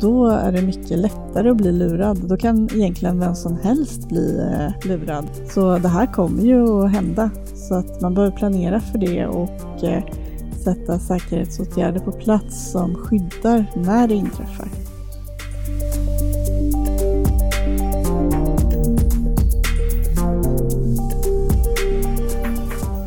[0.00, 2.28] Då är det mycket lättare att bli lurad.
[2.28, 5.26] Då kan egentligen vem som helst bli eh, lurad.
[5.50, 7.30] Så det här kommer ju att hända.
[7.54, 10.04] Så att man behöver planera för det och eh,
[10.64, 14.68] sätta säkerhetsåtgärder på plats som skyddar när det inträffar.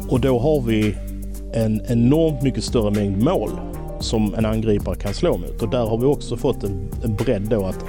[0.10, 1.07] Och då har vi
[1.54, 3.50] en enormt mycket större mängd mål
[4.00, 5.62] som en angripare kan slå mot.
[5.62, 7.86] Och där har vi också fått en, en bredd då att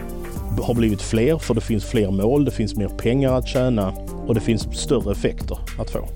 [0.56, 3.92] det har blivit fler för det finns fler mål, det finns mer pengar att tjäna
[4.27, 6.09] och det finns större effekter att få.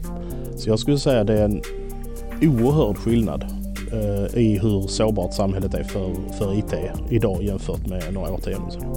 [0.57, 1.63] Så jag skulle säga det är en
[2.43, 3.43] oerhörd skillnad
[3.93, 6.74] eh, i hur sårbart samhället är för, för IT
[7.11, 8.93] idag jämfört med några årtionden sedan.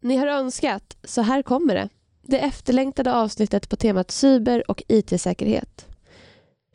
[0.00, 1.88] Ni har önskat, så här kommer det.
[2.30, 5.86] Det efterlängtade avsnittet på temat cyber och IT-säkerhet.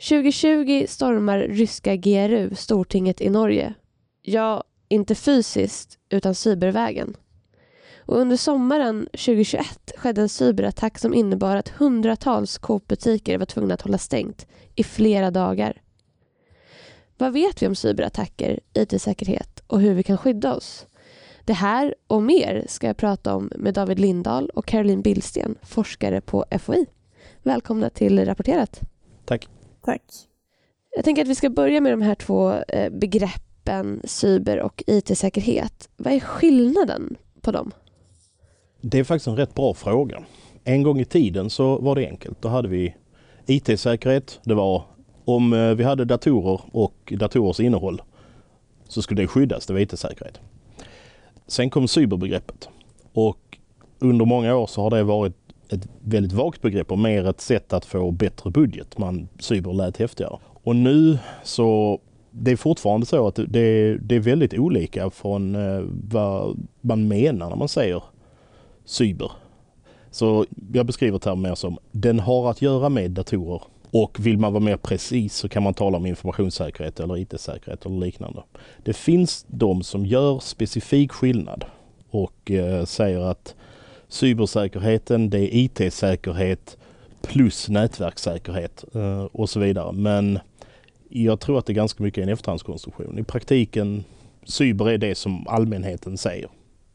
[0.09, 3.73] 2020 stormar ryska GRU Stortinget i Norge.
[4.21, 7.17] Ja, inte fysiskt, utan cybervägen.
[7.97, 13.81] Och under sommaren 2021 skedde en cyberattack som innebar att hundratals Coop-butiker var tvungna att
[13.81, 15.81] hålla stängt i flera dagar.
[17.17, 20.85] Vad vet vi om cyberattacker, IT-säkerhet och hur vi kan skydda oss?
[21.45, 26.21] Det här och mer ska jag prata om med David Lindahl och Caroline Billsten, forskare
[26.21, 26.85] på FOI.
[27.41, 28.81] Välkomna till Rapporterat.
[29.25, 29.47] Tack.
[29.85, 30.01] Tack.
[30.95, 35.89] Jag tänker att vi ska börja med de här två eh, begreppen cyber och IT-säkerhet.
[35.97, 37.71] Vad är skillnaden på dem?
[38.81, 40.23] Det är faktiskt en rätt bra fråga.
[40.63, 42.41] En gång i tiden så var det enkelt.
[42.41, 42.95] Då hade vi
[43.45, 44.39] IT-säkerhet.
[44.43, 44.83] Det var
[45.25, 48.01] om eh, vi hade datorer och datorers innehåll
[48.87, 49.65] så skulle det skyddas.
[49.65, 50.39] Det var IT-säkerhet.
[51.53, 52.69] Sen kom cyberbegreppet
[53.13, 53.57] och
[53.99, 55.33] under många år så har det varit
[55.69, 58.97] ett väldigt vagt begrepp och mer ett sätt att få bättre budget.
[58.97, 60.37] Man cyber lät häftigare.
[60.63, 61.99] Och nu så
[62.31, 67.49] det är fortfarande så att det, det är väldigt olika från eh, vad man menar
[67.49, 68.03] när man säger
[68.85, 69.31] cyber.
[70.11, 73.61] Så jag beskriver termen mer som den har att göra med datorer
[73.93, 77.97] och vill man vara mer precis så kan man tala om informationssäkerhet eller IT-säkerhet eller
[77.97, 78.43] liknande.
[78.83, 81.65] Det finns de som gör specifik skillnad
[82.09, 83.55] och eh, säger att
[84.07, 86.77] cybersäkerheten det är IT-säkerhet
[87.21, 89.91] plus nätverkssäkerhet eh, och så vidare.
[89.91, 90.39] Men
[91.09, 93.19] jag tror att det är ganska mycket en efterhandskonstruktion.
[93.19, 94.03] I praktiken,
[94.43, 96.49] cyber är det som allmänheten säger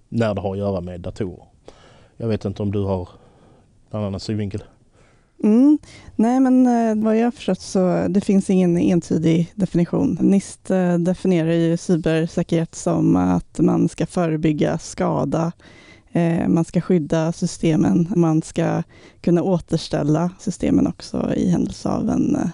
[0.09, 1.45] när det har att göra med datorer.
[2.17, 3.09] Jag vet inte om du har
[3.91, 4.63] någon annan synvinkel?
[5.45, 5.79] Mm.
[6.17, 10.19] Nej, men eh, vad jag har förstått så det finns ingen entydig definition.
[10.21, 15.53] NIST eh, definierar ju cybersäkerhet som att man ska förebygga skada,
[16.13, 18.83] eh, man ska skydda systemen, man ska
[19.21, 22.51] kunna återställa systemen också i händelse av en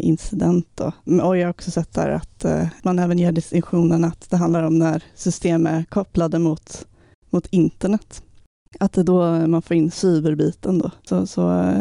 [0.00, 0.66] incident.
[0.74, 0.92] Då.
[1.06, 2.44] Mm, och jag har också sett där att
[2.82, 6.86] man även gör distinktionen att det handlar om när system är kopplade mot,
[7.30, 8.22] mot internet
[8.80, 10.90] att det då man får in cyberbiten då.
[11.02, 11.74] Så, så,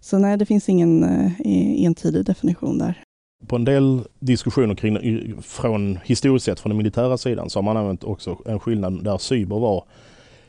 [0.00, 3.02] så nej, det finns ingen eh, entydig definition där.
[3.46, 7.76] På en del diskussioner kring, från historiskt sett från den militära sidan så har man
[7.76, 9.84] använt också en skillnad där cyber var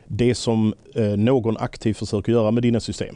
[0.08, 3.16] det som eh, någon aktivt försöker göra med dina system.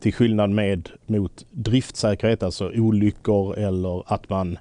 [0.00, 4.58] Till skillnad med mot driftsäkerhet, alltså olyckor eller att man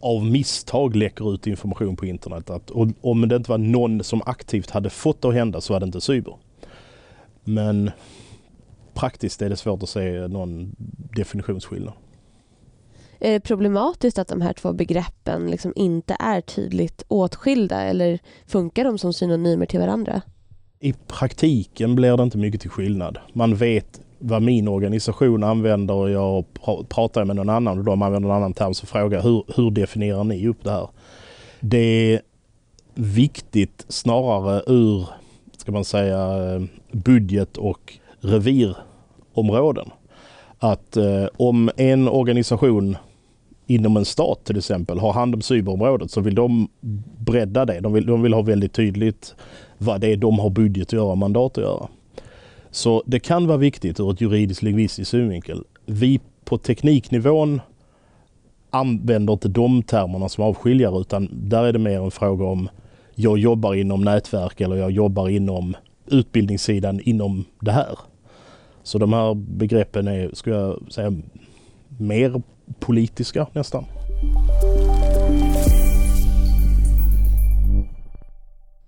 [0.00, 2.50] av misstag läcker ut information på internet.
[2.50, 5.80] Att, om det inte var någon som aktivt hade fått det att hända så var
[5.80, 6.34] det inte cyber.
[7.48, 7.90] Men
[8.94, 10.76] praktiskt är det svårt att se någon
[11.16, 11.94] definitionsskillnad.
[13.20, 18.84] Är det problematiskt att de här två begreppen liksom inte är tydligt åtskilda eller funkar
[18.84, 20.22] de som synonymer till varandra?
[20.80, 23.18] I praktiken blir det inte mycket till skillnad.
[23.32, 26.44] Man vet vad min organisation använder och jag
[26.88, 30.24] pratar med någon annan och de använder en annan term så frågar hur, hur definierar
[30.24, 30.88] ni upp det här?
[31.60, 31.78] Det
[32.14, 32.20] är
[32.94, 35.08] viktigt snarare ur
[35.68, 36.62] ska man säga, eh,
[36.92, 39.90] budget och revirområden.
[40.58, 42.96] Att eh, om en organisation
[43.66, 46.68] inom en stat till exempel har hand om cyberområdet så vill de
[47.18, 47.80] bredda det.
[47.80, 49.34] De vill, de vill ha väldigt tydligt
[49.78, 51.88] vad det är de har budget att göra och mandat att göra.
[52.70, 55.64] Så det kan vara viktigt ur ett juridiskt lingvistiskt synvinkel.
[55.86, 57.60] Vi på tekniknivån
[58.70, 62.68] använder inte de termerna som avskiljare utan där är det mer en fråga om
[63.20, 65.76] jag jobbar inom nätverk eller jag jobbar inom
[66.06, 67.98] utbildningssidan inom det här.
[68.82, 71.12] Så de här begreppen är, skulle jag säga,
[71.98, 72.42] mer
[72.78, 73.84] politiska nästan.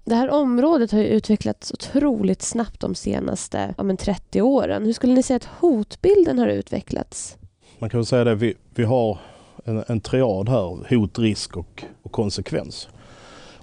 [0.04, 4.84] Det här området har ju utvecklats otroligt snabbt de senaste ja, men 30 åren.
[4.84, 7.38] Hur skulle ni säga att hotbilden har utvecklats?
[7.78, 9.18] Man kan väl säga det, vi, vi har
[9.64, 12.88] en, en triad här, hot, risk och, och konsekvens.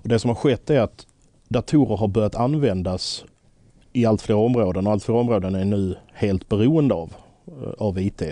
[0.07, 1.07] Och det som har skett är att
[1.47, 3.25] datorer har börjat användas
[3.93, 7.13] i allt fler områden och allt fler områden är nu helt beroende av,
[7.47, 8.23] eh, av IT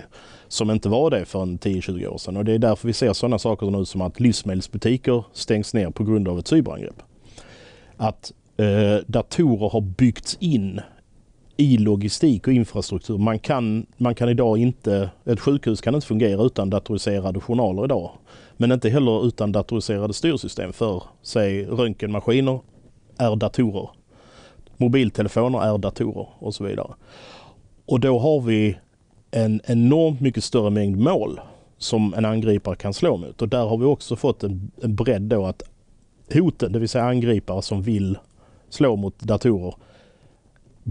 [0.48, 2.38] som inte var det för en 10-20 år sedan.
[2.38, 6.04] Och det är därför vi ser sådana saker nu som att livsmedelsbutiker stängs ner på
[6.04, 7.04] grund av ett cyberangrepp.
[7.98, 10.82] Att eh, datorer har byggts in
[11.58, 13.18] i logistik och infrastruktur.
[13.18, 18.12] Man kan, man kan idag inte, ett sjukhus kan inte fungera utan datoriserade journaler idag.
[18.58, 22.60] Men inte heller utan datoriserade styrsystem för, säg röntgenmaskiner
[23.18, 23.90] är datorer.
[24.78, 26.94] Mobiltelefoner är datorer och så vidare.
[27.86, 28.78] Och då har vi
[29.32, 31.40] en enormt mycket större mängd mål
[31.78, 33.42] som en angripare kan slå mot.
[33.42, 35.64] Och där har vi också fått en, en bredd då att
[36.34, 38.18] hoten, det vill säga angripare som vill
[38.70, 39.76] slå mot datorer,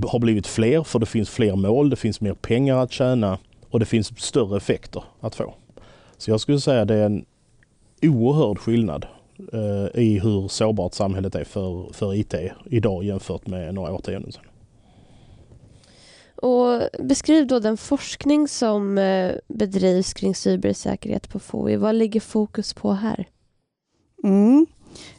[0.06, 3.38] har blivit fler för det finns fler mål, det finns mer pengar att tjäna
[3.70, 5.55] och det finns större effekter att få.
[6.16, 7.25] Så jag skulle säga det är en
[8.02, 9.06] oerhörd skillnad
[9.52, 14.44] eh, i hur sårbart samhället är för, för IT idag jämfört med några årtionden sedan.
[16.37, 21.76] Och beskriv då den forskning som eh, bedrivs kring cybersäkerhet på FOI.
[21.76, 23.29] Vad ligger fokus på här?
[24.25, 24.67] Mm.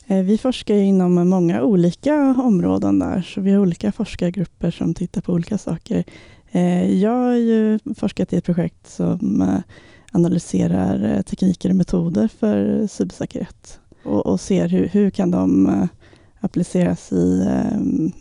[0.07, 5.21] Eh, vi forskar inom många olika områden där, så vi har olika forskargrupper som tittar
[5.21, 6.04] på olika saker.
[6.89, 9.62] Jag har ju forskat i ett projekt som
[10.16, 15.88] analyserar eh, tekniker och metoder för cybersäkerhet och, och ser hur, hur kan de eh,
[16.40, 18.12] appliceras i ehm,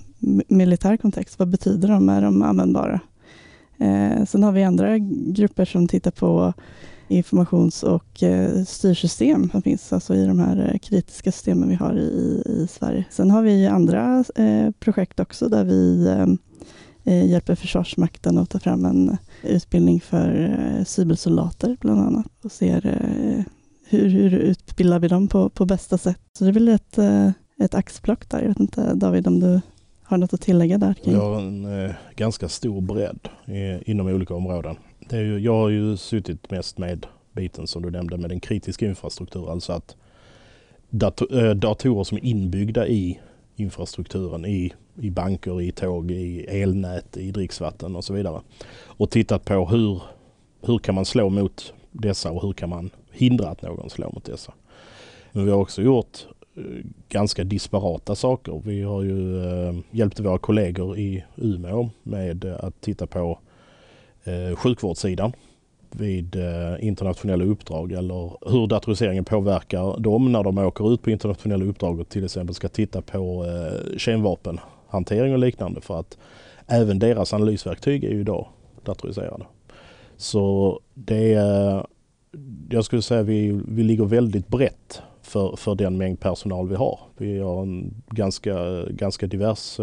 [0.48, 1.38] militär kontext.
[1.38, 2.08] Vad betyder de?
[2.08, 3.00] Är de användbara?
[3.78, 6.52] Eh, sen har vi andra grupper som tittar på
[7.08, 11.94] informations och eh, styrsystem som finns alltså i de här eh, kritiska systemen vi har
[11.94, 13.04] i, i Sverige.
[13.10, 16.26] Sen har vi andra eh, projekt också där vi eh,
[17.04, 22.52] Eh, hjälper Försvarsmakten att ta fram en eh, utbildning för eh, cybersoldater bland annat och
[22.52, 22.80] ser
[23.88, 26.20] hur, hur utbildar vi dem på, på bästa sätt.
[26.38, 26.98] Så det är väl ett,
[27.62, 28.40] ett axplock där.
[28.40, 29.60] Jag vet inte David om du
[30.04, 30.94] har något att tillägga där?
[30.94, 31.16] Kring?
[31.16, 34.76] Har en eh, ganska stor bredd i, inom olika områden.
[35.08, 38.40] Det är ju, jag har ju suttit mest med biten som du nämnde med den
[38.40, 39.50] kritiska infrastrukturen.
[39.50, 39.96] Alltså att
[40.90, 43.20] dator, eh, datorer som är inbyggda i
[43.56, 48.40] infrastrukturen i, i banker, i tåg, i elnät, i dricksvatten och så vidare.
[48.84, 50.02] Och tittat på hur,
[50.60, 54.24] hur kan man slå mot dessa och hur kan man hindra att någon slår mot
[54.24, 54.52] dessa.
[55.32, 56.62] Men vi har också gjort eh,
[57.08, 58.62] ganska disparata saker.
[58.64, 63.38] Vi har ju eh, hjälpt våra kollegor i Umeå med att titta på
[64.24, 65.32] eh, sjukvårdssidan
[65.96, 71.64] vid eh, internationella uppdrag eller hur datoriseringen påverkar dem när de åker ut på internationella
[71.64, 76.18] uppdrag och till exempel ska titta på eh, kemvapenhantering och liknande för att
[76.66, 78.46] även deras analysverktyg är ju idag
[78.84, 79.44] datoriserade.
[80.16, 81.86] Så det är,
[82.70, 87.00] jag skulle säga vi, vi ligger väldigt brett för, för den mängd personal vi har.
[87.16, 89.80] Vi har en ganska, ganska divers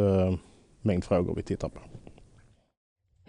[0.82, 1.80] mängd frågor vi tittar på.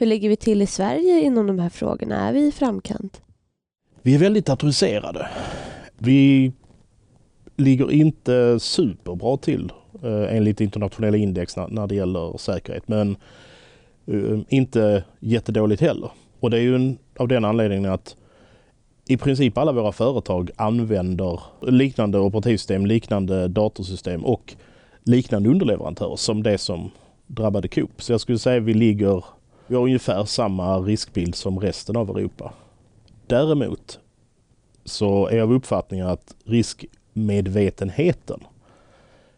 [0.02, 2.28] Hur ligger vi till i Sverige inom de här frågorna?
[2.28, 3.22] Är vi i framkant?
[4.02, 5.28] Vi är väldigt datoriserade.
[5.98, 6.52] Vi
[7.56, 9.72] ligger inte superbra till
[10.02, 13.16] eh, enligt internationella index när, när det gäller säkerhet men
[14.06, 16.10] eh, inte jättedåligt heller.
[16.40, 18.16] Och det är ju en, av den anledningen att
[19.08, 24.54] i princip alla våra företag använder liknande operativsystem, liknande datorsystem och
[25.02, 26.90] liknande underleverantörer som det som
[27.26, 28.02] drabbade Coop.
[28.02, 29.24] Så jag skulle säga att vi ligger,
[29.72, 32.52] vi har ungefär samma riskbild som resten av Europa.
[33.26, 34.00] Däremot
[34.84, 38.40] så är jag av uppfattningen att riskmedvetenheten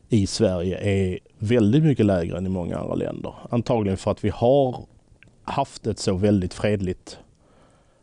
[0.08, 3.34] i Sverige är väldigt mycket lägre än i många andra länder.
[3.50, 4.84] Antagligen för att vi har
[5.44, 7.18] haft ett så väldigt fredligt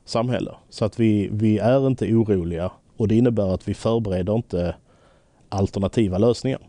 [0.06, 0.52] samhälle.
[0.70, 4.76] Så att vi, vi är inte oroliga och det innebär att vi förbereder inte
[5.50, 6.60] alternativa lösningar.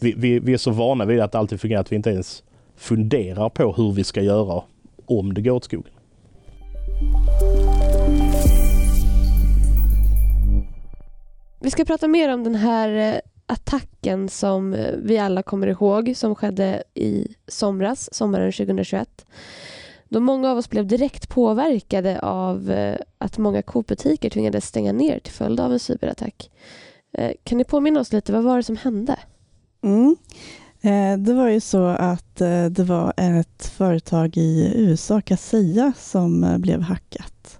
[0.00, 2.42] Vi, vi, vi är så vana vid att det alltid fungerar att vi inte ens
[2.76, 4.62] funderar på hur vi ska göra
[5.06, 5.92] om det går åt skogen.
[11.64, 16.12] Vi ska prata mer om den här eh, attacken som eh, vi alla kommer ihåg
[16.16, 19.26] som skedde i somras, sommaren 2021
[20.08, 25.18] då många av oss blev direkt påverkade av eh, att många Coop-butiker tvingades stänga ner
[25.18, 26.50] till följd av en cyberattack.
[27.44, 29.18] Kan ni påminna oss lite, vad var det som hände?
[29.82, 30.16] Mm.
[30.84, 36.44] Eh, det var ju så att eh, det var ett företag i USA, Kaseya, som
[36.44, 37.58] eh, blev hackat.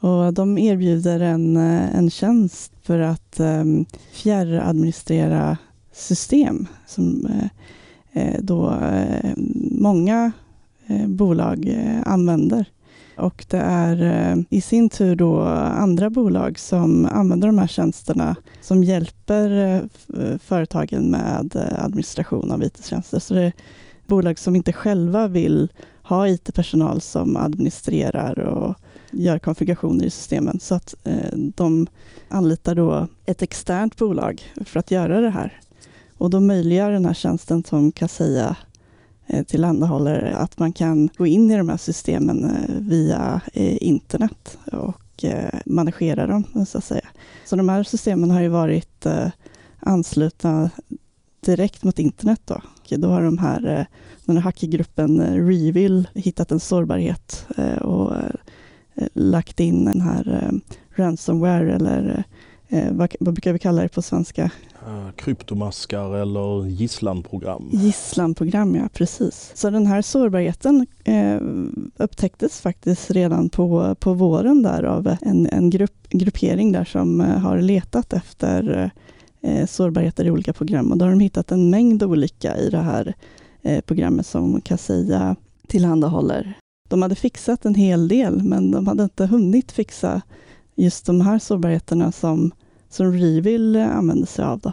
[0.00, 5.58] Och de erbjuder en, en tjänst för att ehm, fjärradministrera
[5.92, 7.28] system som
[8.38, 8.78] då
[9.70, 10.32] många
[11.06, 12.66] bolag använder.
[13.16, 18.36] Och det är eh, i sin tur då andra bolag som använder de här tjänsterna
[18.60, 19.50] som hjälper
[20.18, 23.18] eh, företagen med eh, administration av IT-tjänster.
[23.18, 23.52] Så det är
[24.06, 25.68] bolag som inte själva vill
[26.02, 28.74] ha IT-personal som administrerar och
[29.10, 30.60] gör konfigurationer i systemen.
[30.60, 30.94] Så att
[31.54, 31.86] de
[32.28, 35.60] anlitar då ett externt bolag för att göra det här.
[36.18, 38.56] Och då möjliggör den här tjänsten som Kaseya säga
[39.26, 44.58] Eh, tillhandahåller att man kan gå in i de här systemen eh, via eh, internet
[44.72, 45.00] och
[45.66, 47.08] managera dem, så att säga.
[47.44, 49.06] Så de här systemen har ju varit
[49.80, 50.70] anslutna
[51.40, 52.40] direkt mot internet.
[52.44, 52.54] Då.
[52.54, 53.86] Och då har de här,
[54.24, 57.46] den här hackergruppen Reveal Revil hittat en sårbarhet
[57.80, 58.12] och
[59.12, 60.50] lagt in den här
[60.96, 62.24] ransomware eller
[63.18, 64.50] vad brukar vi kalla det på svenska?
[64.86, 67.68] Eh, kryptomaskar eller gisslanprogram.
[67.72, 69.52] Gisslanprogram, ja precis.
[69.54, 71.40] Så den här sårbarheten eh,
[71.96, 77.38] upptäcktes faktiskt redan på, på våren där av en, en grupp, gruppering där som eh,
[77.38, 78.90] har letat efter
[79.40, 82.82] eh, sårbarheter i olika program och då har de hittat en mängd olika i det
[82.82, 83.14] här
[83.62, 85.36] eh, programmet som Kaseya
[85.66, 86.58] tillhandahåller.
[86.88, 90.22] De hade fixat en hel del men de hade inte hunnit fixa
[90.74, 92.52] just de här sårbarheterna som,
[92.94, 94.58] som Revil använder sig av.
[94.58, 94.72] Då.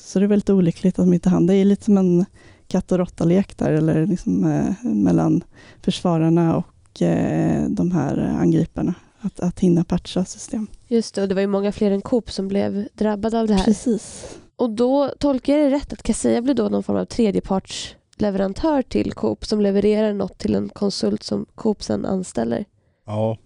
[0.00, 1.46] Så det är väldigt olyckligt att de inte hann.
[1.46, 2.24] Det är lite som en
[2.68, 5.44] katt och råtta-lek där, eller liksom, eh, mellan
[5.82, 10.66] försvararna och eh, de här angriparna att, att hinna patcha system.
[10.88, 13.54] Just det, och det var ju många fler än Coop som blev drabbade av det
[13.54, 13.64] här.
[13.64, 14.38] Precis.
[14.56, 19.12] Och då tolkar jag det rätt att Kaseya blir då någon form av tredjepartsleverantör till
[19.12, 22.64] Coop som levererar något till en konsult som Coop sen anställer?
[23.06, 23.38] Ja,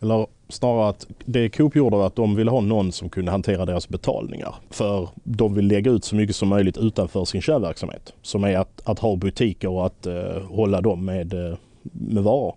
[0.00, 3.66] eller snarare att det Coop gjorde var att de ville ha någon som kunde hantera
[3.66, 4.54] deras betalningar.
[4.70, 8.12] För de vill lägga ut så mycket som möjligt utanför sin kärnverksamhet.
[8.22, 12.54] Som är att, att ha butiker och att uh, hålla dem med, uh, med varor.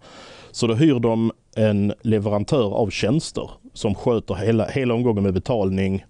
[0.52, 6.06] Så då hyr de en leverantör av tjänster som sköter hela, hela omgången med betalning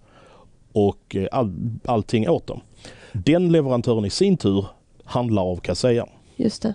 [0.72, 1.54] och eh, all,
[1.86, 2.62] allting åt dem.
[3.14, 4.66] Den leverantören i sin tur
[5.04, 6.06] handlar av Kaseya.
[6.36, 6.74] Just det.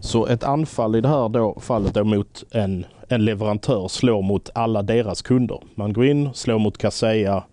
[0.00, 4.50] Så ett anfall i det här då, fallet då mot en, en leverantör slår mot
[4.54, 5.60] alla deras kunder.
[5.74, 7.44] Man går in, slår mot Kaseya,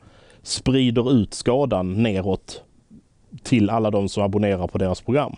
[0.44, 2.64] sprider ut skadan neråt
[3.44, 5.36] till alla de som abonnerar på deras program.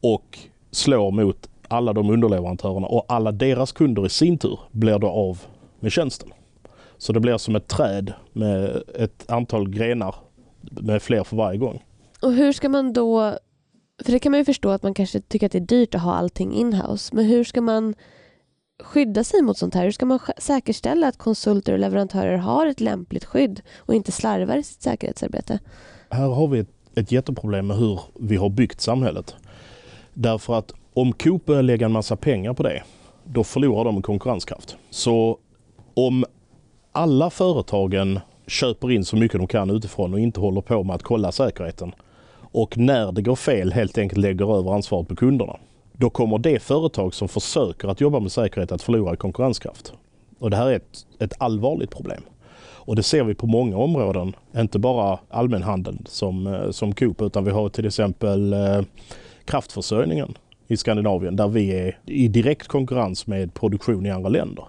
[0.00, 0.38] Och
[0.70, 5.42] slår mot alla de underleverantörerna och alla deras kunder i sin tur blir då av
[5.80, 6.28] med tjänsten.
[6.98, 10.14] Så det blir som ett träd med ett antal grenar
[10.60, 11.82] med fler för varje gång.
[12.22, 13.38] Och hur ska man då,
[14.04, 16.00] för det kan man ju förstå att man kanske tycker att det är dyrt att
[16.00, 17.94] ha allting inhouse, men hur ska man
[18.82, 19.84] skydda sig mot sånt här?
[19.84, 24.56] Hur ska man säkerställa att konsulter och leverantörer har ett lämpligt skydd och inte slarvar
[24.56, 25.58] i sitt säkerhetsarbete?
[26.10, 29.34] Här har vi ett, ett jätteproblem med hur vi har byggt samhället.
[30.14, 32.82] Därför att om Coop börjar lägga en massa pengar på det,
[33.24, 34.76] då förlorar de konkurrenskraft.
[34.90, 35.38] Så
[35.94, 36.24] om
[36.92, 41.02] alla företagen köper in så mycket de kan utifrån och inte håller på med att
[41.02, 41.94] kolla säkerheten
[42.52, 45.56] och när det går fel helt enkelt lägger över ansvaret på kunderna.
[45.98, 49.92] Då kommer det företag som försöker att jobba med säkerhet att förlora i konkurrenskraft.
[50.38, 52.22] Och det här är ett, ett allvarligt problem.
[52.86, 57.44] Och det ser vi på många områden, inte bara allmänhandeln som, eh, som Coop utan
[57.44, 58.82] vi har till exempel eh,
[59.44, 60.34] kraftförsörjningen
[60.66, 64.64] i Skandinavien där vi är i direkt konkurrens med produktion i andra länder.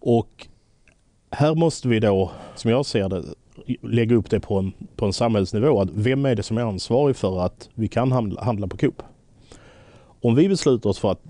[0.00, 0.46] Och
[1.30, 3.24] här måste vi då, som jag ser det,
[3.82, 5.80] lägga upp det på en, på en samhällsnivå.
[5.80, 9.02] Att vem är det som är ansvarig för att vi kan handla, handla på Coop?
[10.26, 11.20] Om vi beslutar oss för att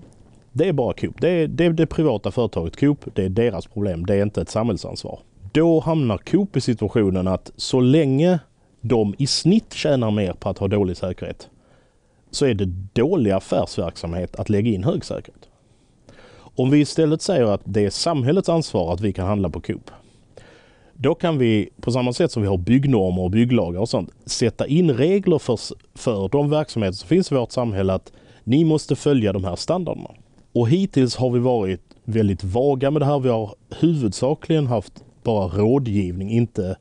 [0.51, 3.67] det är bara Coop, det är, det är det privata företaget Coop, det är deras
[3.67, 5.19] problem, det är inte ett samhällsansvar.
[5.51, 8.39] Då hamnar Coop i situationen att så länge
[8.81, 11.49] de i snitt tjänar mer på att ha dålig säkerhet
[12.31, 15.49] så är det dålig affärsverksamhet att lägga in hög säkerhet.
[16.37, 19.91] Om vi istället säger att det är samhällets ansvar att vi kan handla på Coop.
[20.93, 24.67] Då kan vi, på samma sätt som vi har byggnormer och bygglagar och sånt, sätta
[24.67, 25.59] in regler för,
[25.95, 28.11] för de verksamheter som finns i vårt samhälle att
[28.47, 30.09] ni måste följa de här standarderna.
[30.53, 33.19] Och hittills har vi varit väldigt vaga med det här.
[33.19, 36.77] Vi har huvudsakligen haft bara rådgivning, inte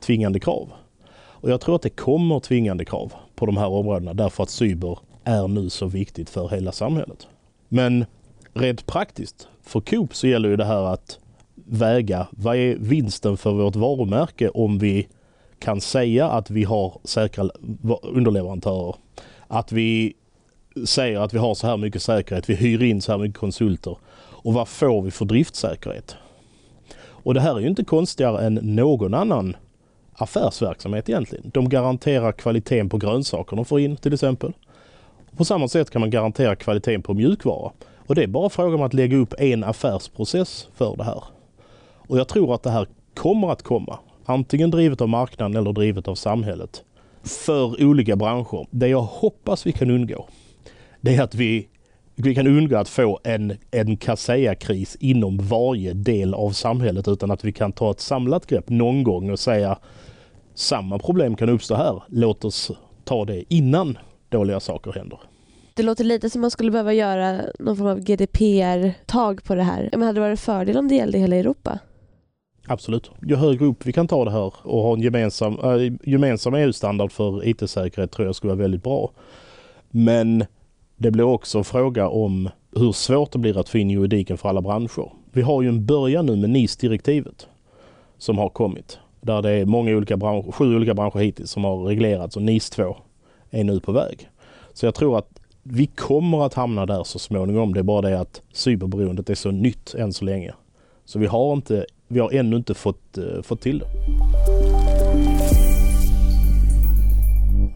[0.00, 0.68] tvingande krav.
[1.12, 4.98] Och jag tror att det kommer tvingande krav på de här områdena därför att cyber
[5.24, 7.26] är nu så viktigt för hela samhället.
[7.68, 8.04] Men
[8.54, 11.18] rent praktiskt för Coop så gäller ju det här att
[11.54, 15.08] väga vad är vinsten för vårt varumärke om vi
[15.58, 17.48] kan säga att vi har säkra
[18.02, 18.94] underleverantörer.
[19.48, 20.14] Att vi
[20.86, 23.96] säger att vi har så här mycket säkerhet, vi hyr in så här mycket konsulter.
[24.42, 26.16] Och vad får vi för driftsäkerhet?
[27.22, 29.56] Och det här är ju inte konstigare än någon annan
[30.12, 31.50] affärsverksamhet egentligen.
[31.54, 34.52] De garanterar kvaliteten på grönsaker de får in till exempel.
[35.36, 37.72] På samma sätt kan man garantera kvaliteten på mjukvara.
[38.06, 41.24] Och det är bara fråga om att lägga upp en affärsprocess för det här.
[42.08, 43.98] Och jag tror att det här kommer att komma.
[44.24, 46.84] Antingen drivet av marknaden eller drivet av samhället.
[47.22, 48.66] För olika branscher.
[48.70, 50.26] Det jag hoppas vi kan undgå,
[51.00, 51.68] det är att vi,
[52.14, 53.96] vi kan undgå att få en, en
[54.56, 59.02] kris inom varje del av samhället utan att vi kan ta ett samlat grepp någon
[59.02, 59.78] gång och säga
[60.54, 62.02] samma problem kan uppstå här.
[62.08, 62.70] Låt oss
[63.04, 65.18] ta det innan dåliga saker händer.
[65.74, 69.88] Det låter lite som man skulle behöva göra någon form av GDPR-tag på det här.
[69.92, 71.78] Men hade det varit fördel om det gällde hela Europa?
[72.66, 73.10] Absolut.
[73.22, 77.12] Ju högre upp vi kan ta det här och ha en gemensam, äh, gemensam EU-standard
[77.12, 79.12] för IT-säkerhet tror jag skulle vara väldigt bra.
[79.90, 80.44] Men
[81.00, 84.48] det blir också en fråga om hur svårt det blir att få in juridiken för
[84.48, 85.12] alla branscher.
[85.32, 87.48] Vi har ju en början nu med NIS-direktivet
[88.18, 88.98] som har kommit.
[89.20, 92.70] Där det är många olika branscher, sju olika branscher hittills som har reglerats och NIS
[92.70, 92.96] 2
[93.50, 94.28] är nu på väg.
[94.72, 97.74] Så jag tror att vi kommer att hamna där så småningom.
[97.74, 100.52] Det är bara det att cyberberoendet är så nytt än så länge.
[101.04, 103.86] Så vi har, inte, vi har ännu inte fått, uh, fått till det.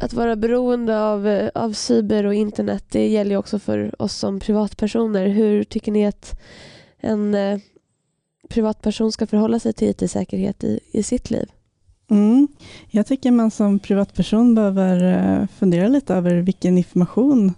[0.00, 4.14] Att vara beroende av, eh, av cyber och internet, det gäller ju också för oss
[4.14, 5.26] som privatpersoner.
[5.28, 6.40] Hur tycker ni att
[7.00, 7.58] en eh,
[8.48, 11.50] privatperson ska förhålla sig till IT-säkerhet i, i sitt liv?
[12.10, 12.48] Mm.
[12.90, 17.54] Jag tycker man som privatperson behöver eh, fundera lite över vilken information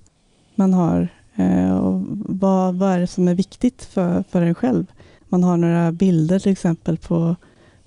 [0.55, 4.87] man har eh, och vad, vad är det som är viktigt för, för en själv.
[5.29, 7.37] Man har några bilder till exempel på,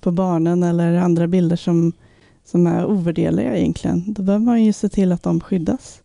[0.00, 1.92] på barnen eller andra bilder som,
[2.44, 4.12] som är ovärderliga egentligen.
[4.12, 6.02] Då behöver man ju se till att de skyddas.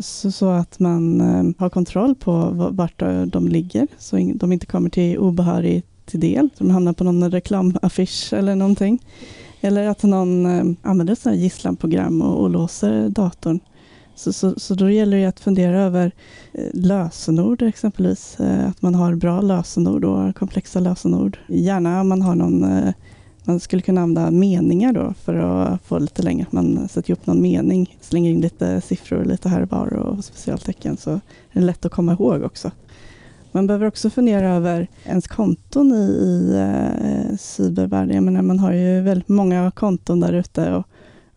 [0.00, 4.90] Så, så att man eh, har kontroll på vart de ligger, så de inte kommer
[4.90, 6.48] till obehörig till del.
[6.58, 8.98] Så de hamnar på någon reklamaffisch eller någonting.
[9.60, 13.60] Eller att någon eh, använder använder här gisslanprogram och, och låser datorn.
[14.14, 16.12] Så, så, så då gäller det att fundera över
[16.52, 18.36] eh, lösenord exempelvis.
[18.40, 21.38] Att man har bra lösenord och komplexa lösenord.
[21.48, 22.92] Gärna om man har någon
[23.44, 26.46] man skulle kunna använda meningar då för att få lite längre.
[26.50, 30.96] Man sätter upp någon mening, slänger in lite siffror lite här och var och specialtecken
[30.96, 31.20] så är
[31.52, 32.70] det lätt att komma ihåg också.
[33.52, 38.14] Man behöver också fundera över ens konton i, i eh, cybervärlden.
[38.14, 40.86] Jag menar, man har ju väldigt många konton där ute och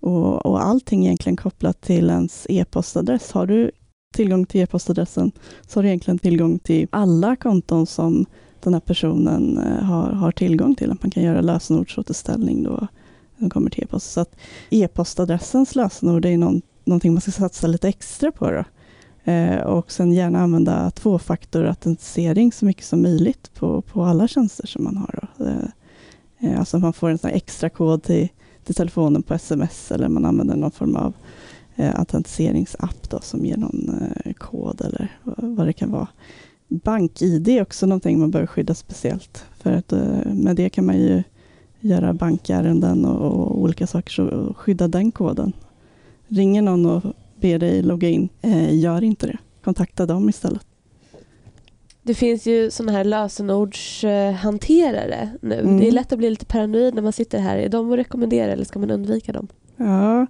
[0.06, 3.32] och, och allting egentligen kopplat till ens e-postadress.
[3.32, 3.72] Har du
[4.14, 5.32] tillgång till e-postadressen
[5.68, 8.26] så har du egentligen tillgång till alla konton som
[8.66, 10.92] den här personen eh, har, har tillgång till.
[10.92, 12.88] Att man kan göra lösenordsåterställning då
[13.38, 14.12] den kommer till e-post.
[14.12, 14.36] Så att
[14.70, 18.52] e-postadressens lösenord är någon, någonting man ska satsa lite extra på.
[18.52, 18.64] Då.
[19.32, 24.84] Eh, och sen gärna använda tvåfaktorautentisering så mycket som möjligt på, på alla tjänster som
[24.84, 25.20] man har.
[25.38, 25.46] Då.
[25.46, 25.56] Eh,
[26.40, 28.30] eh alltså man får en sån extra kod till
[28.66, 31.14] till telefonen på sms eller man använder någon form av
[31.76, 36.08] eh, autentiseringsapp då, som ger någon eh, kod eller vad det kan vara.
[36.68, 39.46] BankID är också någonting man behöver skydda speciellt.
[39.58, 41.24] För att eh, med det kan man ju
[41.80, 45.54] göra bankärenden och, olika saker, så skydda den koden.
[46.28, 47.04] Ringer någon och
[47.42, 49.38] ber dig logga in, eh, gör inte det.
[49.64, 50.66] Kontakta dem istället.
[52.04, 55.60] Det finns ju sådana här lösenordshanterare nu.
[55.60, 55.80] Mm.
[55.80, 57.58] Det är lätt att bli lite paranoid när man sitter här.
[57.58, 59.48] Är de att rekommendera eller ska man undvika dem?
[59.78, 60.22] Ja,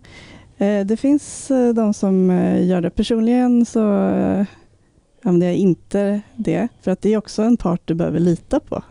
[0.57, 2.89] eh, det finns eh, de som eh, gör det.
[2.89, 3.79] Personligen så
[5.25, 8.83] använder jag inte det, för att det är också en part du behöver lita på.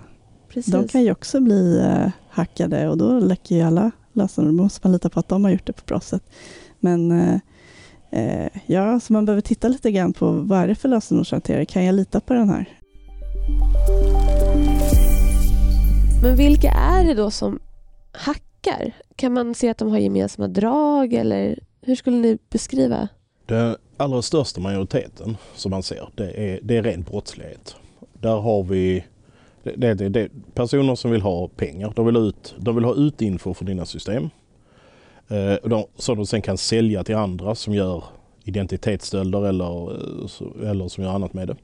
[0.48, 0.72] Precis.
[0.72, 1.82] De kan ju också bli
[2.28, 4.54] hackade och då läcker ju alla lösenord.
[4.54, 6.22] Då måste man lita på att de har gjort det på ett bra sätt.
[6.80, 7.40] Men
[8.14, 11.66] Eh, ja, så man behöver titta lite grann på vad är det för lösenordshanterare?
[11.66, 12.78] Kan jag lita på den här?
[16.22, 17.60] Men vilka är det då som
[18.12, 18.92] hackar?
[19.16, 23.08] Kan man se att de har gemensamma drag eller hur skulle ni beskriva?
[23.46, 27.76] Den allra största majoriteten som man ser, det är, det är ren brottslighet.
[28.12, 29.04] Där har vi
[29.62, 31.92] det, det, det, personer som vill ha pengar.
[31.96, 34.30] De vill, ut, de vill ha ut info från dina system.
[35.28, 38.04] Eh, de, som de sen kan sälja till andra som gör
[38.44, 41.56] identitetsstölder eller, eh, eller som gör annat med det.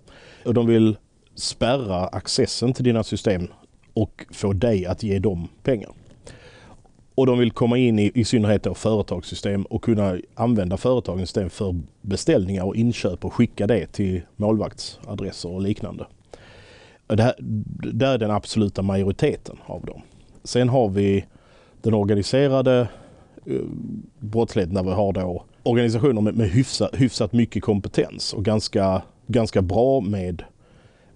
[0.44, 0.96] Och de vill
[1.34, 3.48] spärra accessen till dina system
[3.94, 5.90] och få dig att ge dem pengar.
[7.20, 11.50] Och de vill komma in i, i synnerhet då företagssystem och kunna använda företagens system
[11.50, 16.06] för beställningar och inköp och skicka det till målvaktsadresser och liknande.
[17.06, 17.34] Det här,
[17.92, 20.02] det är den absoluta majoriteten av dem.
[20.44, 21.24] Sen har vi
[21.82, 22.88] den organiserade
[23.46, 23.60] Eh,
[24.18, 29.62] brottsligheten där vi har då organisationer med, med hyfsat, hyfsat mycket kompetens och ganska, ganska
[29.62, 30.42] bra med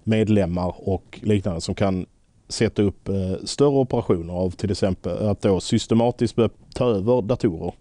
[0.03, 2.05] medlemmar och liknande som kan
[2.47, 6.37] sätta upp eh, större operationer av till exempel att då systematiskt
[6.73, 7.73] ta över datorer,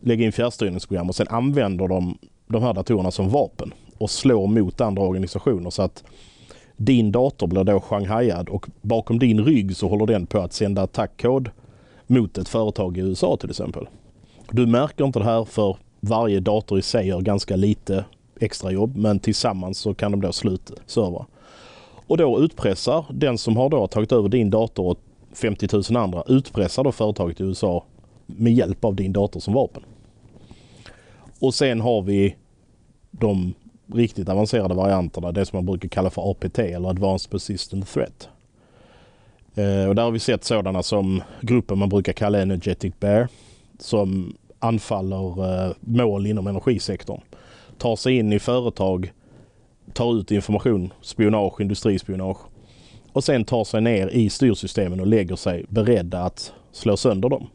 [0.00, 2.18] lägga in fjärrstyrningsprogram och sen använder de
[2.52, 6.04] de här datorerna som vapen och slår mot andra organisationer så att
[6.76, 10.82] din dator blir då shanghajad och bakom din rygg så håller den på att sända
[10.82, 11.50] attackkod
[12.06, 13.86] mot ett företag i USA till exempel.
[14.50, 18.04] Du märker inte det här för varje dator i sig gör ganska lite
[18.40, 21.26] extra jobb men tillsammans så kan de då sluta servrar.
[22.12, 24.98] Och då utpressar den som har då tagit över din dator och
[25.32, 27.84] 50 000 andra utpressar då företaget i USA
[28.26, 29.82] med hjälp av din dator som vapen.
[31.40, 32.36] Och sen har vi
[33.10, 33.54] de
[33.94, 38.28] riktigt avancerade varianterna, det som man brukar kalla för APT eller Advanced Persistent Threat.
[39.54, 43.28] Eh, och där har vi sett sådana som gruppen man brukar kalla Energetic Bear
[43.78, 47.20] som anfaller eh, mål inom energisektorn.
[47.78, 49.12] Tar sig in i företag,
[49.92, 52.38] tar ut information, spionage, industrispionage
[53.12, 57.46] och sen tar sig ner i styrsystemen och lägger sig beredda att slå sönder dem.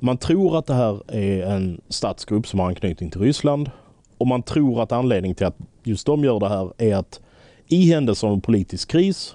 [0.00, 3.70] Man tror att det här är en statsgrupp som har anknytning till Ryssland
[4.18, 7.20] och man tror att anledningen till att just de gör det här är att
[7.68, 9.34] i händelse av en politisk kris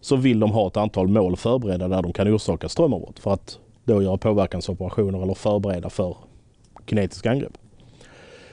[0.00, 3.58] så vill de ha ett antal mål förberedda där de kan orsaka strömavbrott för att
[3.84, 6.16] då göra påverkansoperationer eller förbereda för
[6.86, 7.58] kinetiska angrepp.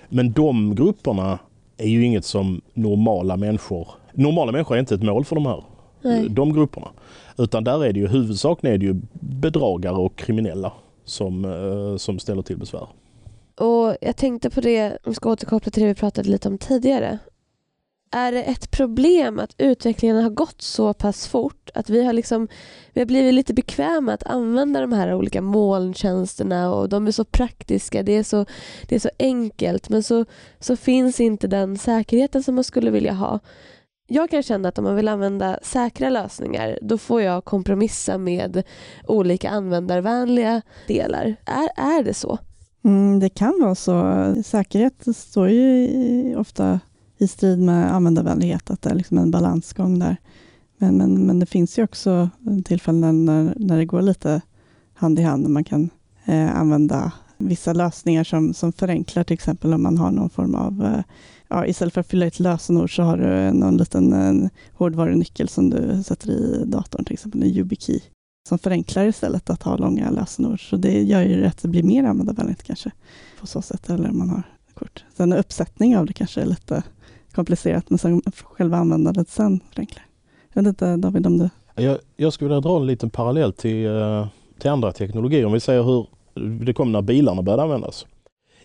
[0.10, 1.40] Men de grupperna
[1.78, 3.88] är ju inget som normala människor...
[4.14, 5.64] Normala människor är inte ett mål för de här
[6.02, 6.30] Nej.
[6.30, 6.88] de grupperna.
[7.38, 10.74] Utan där är det ju huvudsakligen är det ju bedragare och kriminella
[11.06, 12.88] som, eh, som ställer till besvär.
[13.60, 17.20] Och jag tänkte på det, vi ska återkoppla till det vi pratade lite om tidigare.
[18.12, 22.48] Är det ett problem att utvecklingen har gått så pass fort att vi har, liksom,
[22.94, 27.26] vi har blivit lite bekväma att använda de här olika molntjänsterna och de är så
[27.26, 28.46] praktiska, det är så,
[28.88, 30.26] det är så enkelt men så,
[30.60, 33.40] så finns inte den säkerheten som man skulle vilja ha.
[34.10, 38.64] Jag kan känna att om man vill använda säkra lösningar då får jag kompromissa med
[39.08, 41.36] olika användarvänliga delar.
[41.46, 42.38] Är, är det så?
[42.86, 44.36] Mm, det kan vara så.
[44.46, 46.80] Säkerhet står ju ofta
[47.18, 50.18] i strid med användarvänlighet, att det är liksom en balansgång där.
[50.78, 52.30] Men, men, men det finns ju också
[52.66, 54.42] tillfällen när, när det går lite
[54.94, 55.90] hand i hand, när man kan
[56.26, 60.86] eh, använda vissa lösningar som, som förenklar, till exempel om man har någon form av,
[60.86, 61.04] eh,
[61.48, 65.50] ja, istället för att fylla i ett lösenord så har du någon liten en hårdvarunyckel
[65.50, 68.02] som du sätter i datorn, till exempel en YubiKey
[68.48, 70.70] som förenklar istället att ha långa lösenord.
[70.70, 72.92] Så det gör ju att det blir mer användarvänligt kanske
[73.40, 75.06] på så sätt, eller om man har kort.
[75.18, 76.84] Sen uppsättning av det kanske är lite
[77.38, 80.04] komplicerat, men sen själva användandet sen förenklar.
[80.54, 81.50] Jag vet inte David om du...
[81.84, 84.28] Jag, jag skulle vilja dra en liten parallell till, eh,
[84.60, 85.46] till andra teknologier.
[85.46, 86.08] Om vi säger hur
[86.66, 88.06] det kom när bilarna började användas.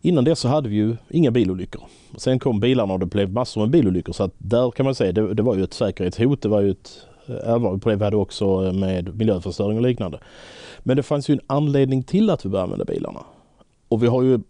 [0.00, 1.82] Innan det så hade vi ju inga bilolyckor.
[2.16, 5.12] Sen kom bilarna och det blev massor med bilolyckor så att där kan man säga
[5.12, 6.42] det, det var ju ett säkerhetshot.
[6.42, 7.06] Det var ju ett
[7.46, 10.18] allvarligt problem vi hade också eh, med miljöförstöring och liknande.
[10.78, 13.20] Men det fanns ju en anledning till att vi började använda bilarna.
[13.88, 14.40] Och vi har ju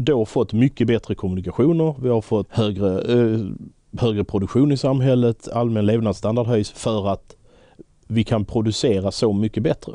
[0.00, 1.94] då fått mycket bättre kommunikationer.
[2.02, 3.40] Vi har fått högre, eh,
[3.98, 7.36] högre produktion i samhället, allmän levnadsstandard höjs för att
[8.06, 9.92] vi kan producera så mycket bättre.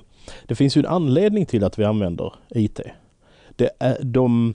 [0.48, 2.80] Det finns ju en anledning till att vi använder IT.
[3.56, 4.54] Det är de,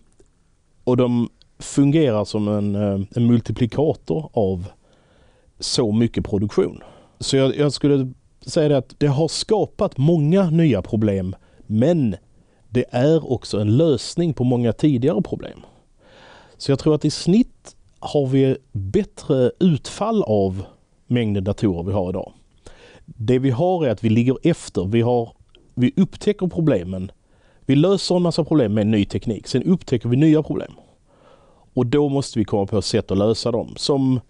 [0.84, 4.66] och de fungerar som en, eh, en multiplikator av
[5.58, 6.82] så mycket produktion.
[7.20, 12.16] Så jag, jag skulle säga det att det har skapat många nya problem men
[12.68, 15.60] det är också en lösning på många tidigare problem.
[16.56, 20.62] Så jag tror att i snitt har vi bättre utfall av
[21.06, 22.32] mängden datorer vi har idag.
[23.04, 24.84] Det vi har är att vi ligger efter.
[24.84, 25.32] Vi, har,
[25.74, 27.10] vi upptäcker problemen.
[27.66, 29.46] Vi löser en massa problem med ny teknik.
[29.46, 30.72] Sen upptäcker vi nya problem.
[31.74, 33.74] Och då måste vi komma på sätt att lösa dem.
[33.76, 34.20] Som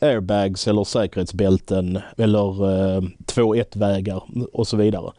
[0.00, 4.22] airbags eller säkerhetsbälten eller eh, 2-1-vägar
[4.52, 5.12] och så vidare.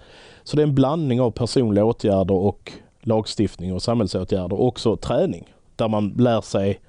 [0.47, 5.43] Så det är en blandning av personliga åtgärder och lagstiftning och samhällsåtgärder och också träning
[5.75, 6.79] där man lär sig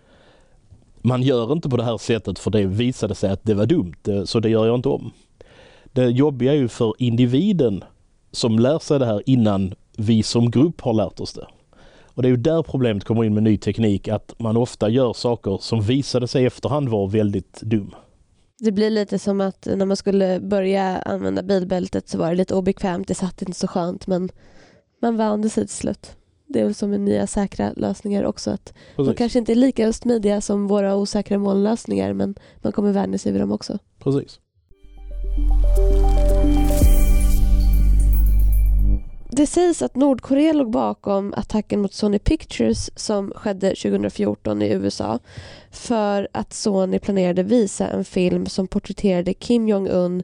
[1.02, 4.08] man gör inte på det här sättet för det visade sig att det var dumt
[4.08, 5.12] eh, så det gör jag inte om.
[5.84, 7.84] Det jobbiga är ju för individen
[8.32, 11.46] som lär sig det här innan vi som grupp har lärt oss det.
[12.04, 15.12] Och det är ju där problemet kommer in med ny teknik, att man ofta gör
[15.12, 17.94] saker som visade sig i efterhand vara väldigt dum.
[18.60, 22.54] Det blir lite som att när man skulle börja använda bilbältet så var det lite
[22.54, 24.28] obekvämt, det satt inte så skönt men
[25.02, 26.16] man vande sig till slut.
[26.46, 28.50] Det är väl som med nya säkra lösningar också.
[28.50, 33.18] att De kanske inte är lika smidiga som våra osäkra molnlösningar men man kommer vänja
[33.18, 33.78] sig vid dem också.
[33.98, 34.40] Precis.
[39.38, 45.18] Det sägs att Nordkorea låg bakom attacken mot Sony Pictures som skedde 2014 i USA
[45.70, 50.22] för att Sony planerade visa en film som porträtterade Kim Jong-Un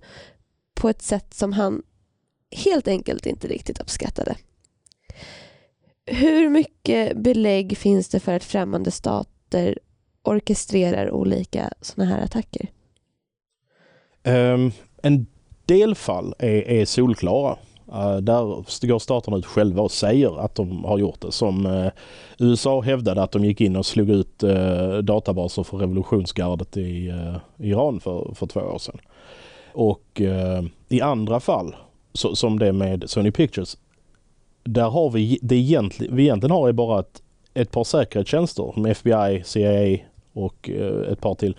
[0.75, 1.83] på ett sätt som han
[2.65, 4.37] helt enkelt inte riktigt uppskattade.
[6.07, 9.79] Hur mycket belägg finns det för att främmande stater
[10.23, 12.69] orkestrerar olika sådana här attacker?
[14.25, 14.73] Um,
[15.03, 15.27] en
[15.67, 17.59] del fall är, är solklara.
[17.93, 21.33] Eh, där går staterna ut själva och säger att de har gjort det.
[21.33, 21.91] Som eh,
[22.39, 27.13] USA hävdade att de gick in och slog ut eh, databaser för revolutionsgardet i
[27.59, 28.99] Iran för, för två år sedan.
[29.77, 30.21] Och
[30.89, 31.77] i andra fall,
[32.13, 33.79] så, som det med Sony Pictures,
[34.65, 37.23] där har vi det egentligen, vi egentligen har är bara ett,
[37.55, 39.99] ett par säkerhetstjänster som FBI, CIA
[40.33, 40.71] och
[41.11, 41.57] ett par till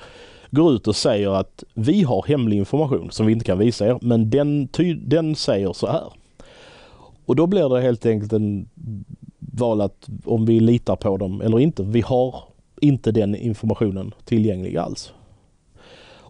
[0.56, 3.98] går ut och säger att vi har hemlig information som vi inte kan visa er
[4.02, 4.70] men den,
[5.06, 6.14] den säger så här.
[7.26, 8.70] Och då blir det helt enkelt en
[9.40, 11.84] val att om vi litar på dem eller inte.
[11.84, 12.36] Vi har
[12.82, 15.14] inte den informationen tillgänglig alls.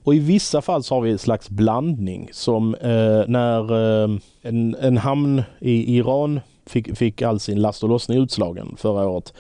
[0.06, 4.10] Och i vissa fall så har vi en slags blandning som eh, när eh,
[4.42, 9.34] en, en hamn i Iran fick, fick all sin last och lossning utslagen förra året.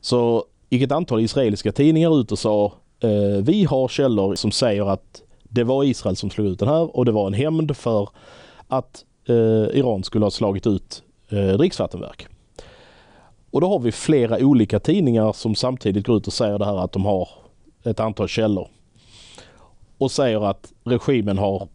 [0.00, 2.72] Så gick ett antal israeliska tidningar ut och sa
[3.04, 6.96] Eh, vi har källor som säger att det var Israel som slog ut den här
[6.96, 8.08] och det var en hämnd för
[8.68, 12.26] att eh, Iran skulle ha slagit ut eh, dricksvattenverk.
[13.50, 16.76] Och då har vi flera olika tidningar som samtidigt går ut och säger det här
[16.76, 17.28] att de har
[17.84, 18.68] ett antal källor.
[19.98, 21.68] Och säger att regimen har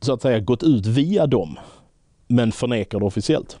[0.00, 1.58] så att säga gått ut via dem
[2.28, 3.58] men förnekar det officiellt.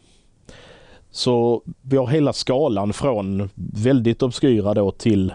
[1.10, 5.32] Så vi har hela skalan från väldigt obskyra då till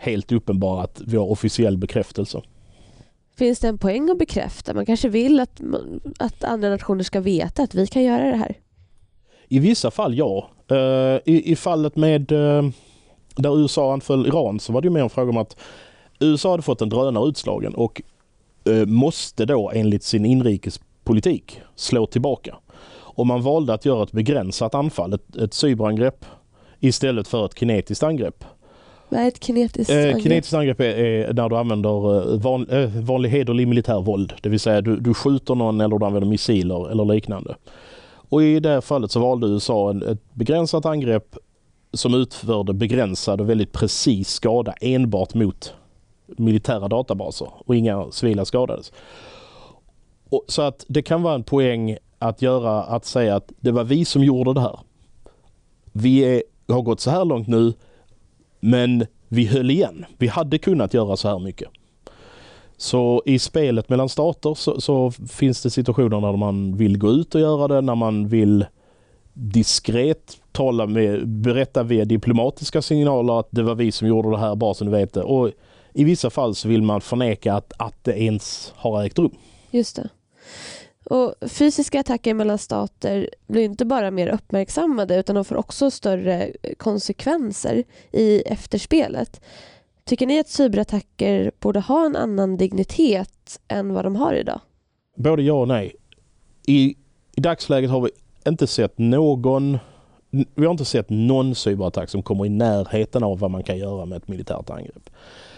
[0.00, 2.42] helt uppenbara att vi har officiell bekräftelse.
[3.38, 4.74] Finns det en poäng att bekräfta?
[4.74, 5.60] Man kanske vill att,
[6.18, 8.58] att andra nationer ska veta att vi kan göra det här?
[9.48, 10.50] I vissa fall ja.
[10.72, 10.78] Uh,
[11.24, 12.70] i, I fallet med uh,
[13.36, 15.56] där USA anföll Iran så var det mer en fråga om att
[16.20, 18.02] USA hade fått en drönare utslagen och
[18.68, 22.56] uh, måste då enligt sin inrikespolitik slå tillbaka.
[22.92, 26.24] Och man valde att göra ett begränsat anfall, ett, ett cyberangrepp
[26.80, 28.44] istället för ett kinetiskt angrepp.
[29.10, 30.22] Vad är ett kinetiskt eh, angrepp?
[30.22, 34.32] Kinetiskt angrepp är, är när du använder eh, van, eh, vanlig hederlig militär våld.
[34.42, 37.56] Det vill säga du, du skjuter någon eller du använder missiler eller liknande.
[38.12, 41.36] Och i det fallet så valde USA ett begränsat angrepp
[41.92, 45.74] som utförde begränsad och väldigt precis skada enbart mot
[46.26, 48.92] militära databaser och inga civila skadades.
[50.28, 53.84] Och, så att det kan vara en poäng att göra att säga att det var
[53.84, 54.78] vi som gjorde det här.
[55.92, 57.72] Vi är, har gått så här långt nu
[58.60, 60.04] men vi höll igen.
[60.18, 61.68] Vi hade kunnat göra så här mycket.
[62.76, 67.34] Så i spelet mellan stater så, så, finns det situationer när man vill gå ut
[67.34, 68.66] och göra det, när man vill
[69.32, 74.54] diskret tala med, berätta via diplomatiska signaler att det var vi som gjorde det här,
[74.54, 75.22] bara så ni vet det.
[75.22, 75.50] Och
[75.92, 79.34] i vissa fall så vill man förneka att, att det ens har ägt rum.
[79.70, 80.08] Just det.
[81.10, 86.42] Och fysiska attacker mellan stater blir inte bara mer uppmärksammade utan de får också större
[86.62, 89.40] eh, konsekvenser i efterspelet.
[90.04, 94.60] Tycker ni att cyberattacker borde ha en annan dignitet än vad de har idag?
[95.16, 95.96] Både ja och nej.
[96.66, 96.96] I,
[97.36, 98.10] i dagsläget har vi
[98.46, 99.78] inte sett någon
[100.30, 104.04] vi har inte sett någon cyberattack som kommer i närheten av vad man kan göra
[104.04, 105.10] med ett militärt angrepp.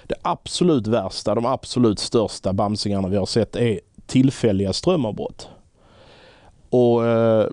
[0.07, 5.49] Det absolut värsta, de absolut största bamsingarna vi har sett är tillfälliga strömavbrott.
[6.71, 7.47] Och eh,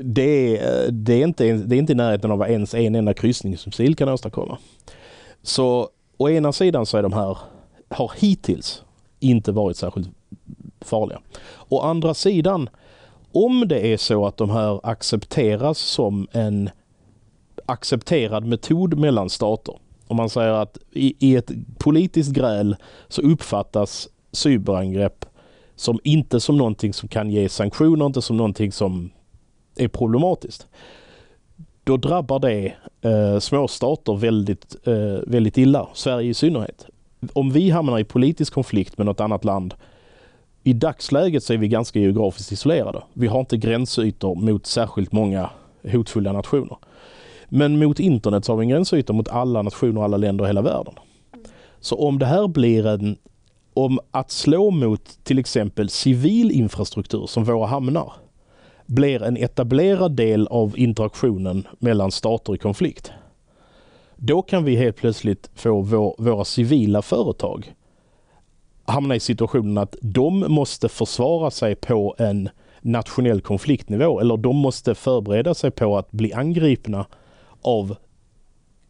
[0.00, 3.14] det är, det, är inte, det är inte i närheten av vad ens en enda
[3.14, 4.58] kryssningsmissil kan åstadkomma.
[5.42, 7.38] Så å ena sidan så är de här,
[7.88, 8.82] har hittills
[9.20, 10.08] inte varit särskilt
[10.80, 11.20] farliga.
[11.68, 12.68] Å andra sidan,
[13.32, 16.70] om det är så att de här accepteras som en
[17.66, 19.74] accepterad metod mellan stater.
[20.06, 22.76] Om man säger att i, i ett politiskt gräl
[23.08, 25.24] så uppfattas cyberangrepp
[25.76, 29.10] som inte som någonting som kan ge sanktioner, inte som någonting som
[29.76, 30.66] är problematiskt.
[31.84, 36.86] Då drabbar det eh, småstater väldigt, eh, väldigt illa, Sverige i synnerhet.
[37.32, 39.74] Om vi hamnar i politisk konflikt med något annat land,
[40.62, 43.02] i dagsläget så är vi ganska geografiskt isolerade.
[43.12, 45.50] Vi har inte gränsytor mot särskilt många
[45.92, 46.76] hotfulla nationer.
[47.48, 50.62] Men mot internet så har vi en gränsyta mot alla nationer, alla länder i hela
[50.62, 50.94] världen.
[51.80, 53.16] Så om det här blir en
[53.76, 58.12] om att slå mot till exempel civil infrastruktur som våra hamnar
[58.86, 63.12] blir en etablerad del av interaktionen mellan stater i konflikt.
[64.16, 67.74] Då kan vi helt plötsligt få vår, våra civila företag
[68.84, 72.48] hamna i situationen att de måste försvara sig på en
[72.80, 77.06] nationell konfliktnivå eller de måste förbereda sig på att bli angripna
[77.62, 77.96] av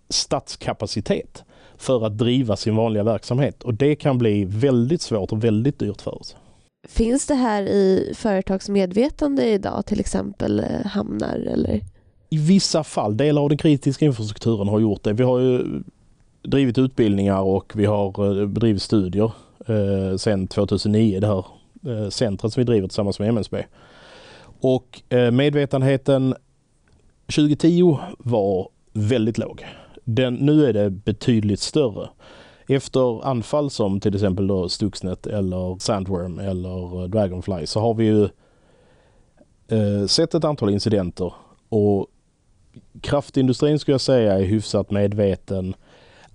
[0.09, 1.45] statskapacitet
[1.79, 6.03] för att driva sin vanliga verksamhet och det kan bli väldigt svårt och väldigt dyrt
[6.03, 6.37] för oss.
[6.89, 11.81] Finns det här i företagsmedvetande idag, till exempel eh, hamnar eller?
[12.31, 15.13] I vissa fall, delar av den kritiska infrastrukturen har gjort det.
[15.13, 15.83] Vi har ju
[16.43, 19.33] drivit utbildningar och vi har eh, bedrivit studier
[19.67, 21.45] eh, sedan 2009, det här
[21.87, 23.65] eh, centret som vi driver tillsammans med MSB.
[24.61, 26.35] Och eh, medvetenheten
[27.27, 29.67] 2010 var väldigt låg.
[30.09, 32.09] Den, nu är det betydligt större.
[32.69, 38.05] Efter anfall som till exempel då Stuxnet eller Sandworm eller eh, Dragonfly så har vi
[38.05, 38.23] ju
[39.69, 41.33] eh, sett ett antal incidenter
[41.69, 42.07] och
[43.01, 45.75] kraftindustrin skulle jag säga är hyfsat medveten.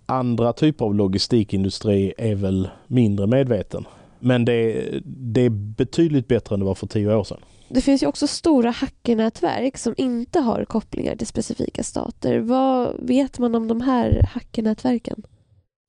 [0.05, 3.85] Andra typer av logistikindustri är väl mindre medveten.
[4.19, 7.39] Men det, det är betydligt bättre än det var för tio år sedan.
[7.73, 12.39] Det finns ju också stora hackernätverk som inte har kopplingar till specifika stater.
[12.39, 15.23] Vad vet man om de här hackernätverken?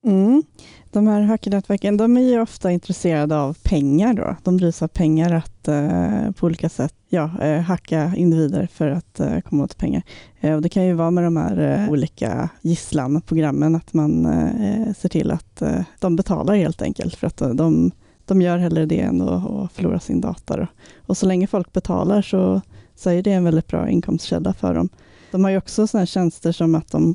[0.07, 0.42] Mm.
[0.90, 4.14] De här hackernätverken de är ju ofta intresserade av pengar.
[4.14, 4.37] Då.
[4.42, 9.21] De drivs av pengar att eh, på olika sätt ja, eh, hacka individer för att
[9.21, 10.03] eh, komma åt pengar.
[10.40, 14.95] Eh, och det kan ju vara med de här eh, olika gisslanprogrammen att man eh,
[14.95, 17.90] ser till att eh, de betalar helt enkelt för att eh, de,
[18.26, 20.56] de gör hellre det än att förlora sin data.
[20.56, 20.66] Då.
[21.06, 22.61] Och så länge folk betalar så,
[22.94, 24.88] så är det en väldigt bra inkomstkälla för dem.
[25.30, 27.14] De har ju också sådana tjänster som att de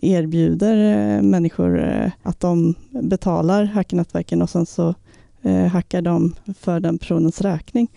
[0.00, 4.94] erbjuder eh, människor eh, att de betalar hackernätverken och sen så
[5.42, 7.88] eh, hackar de för den personens räkning.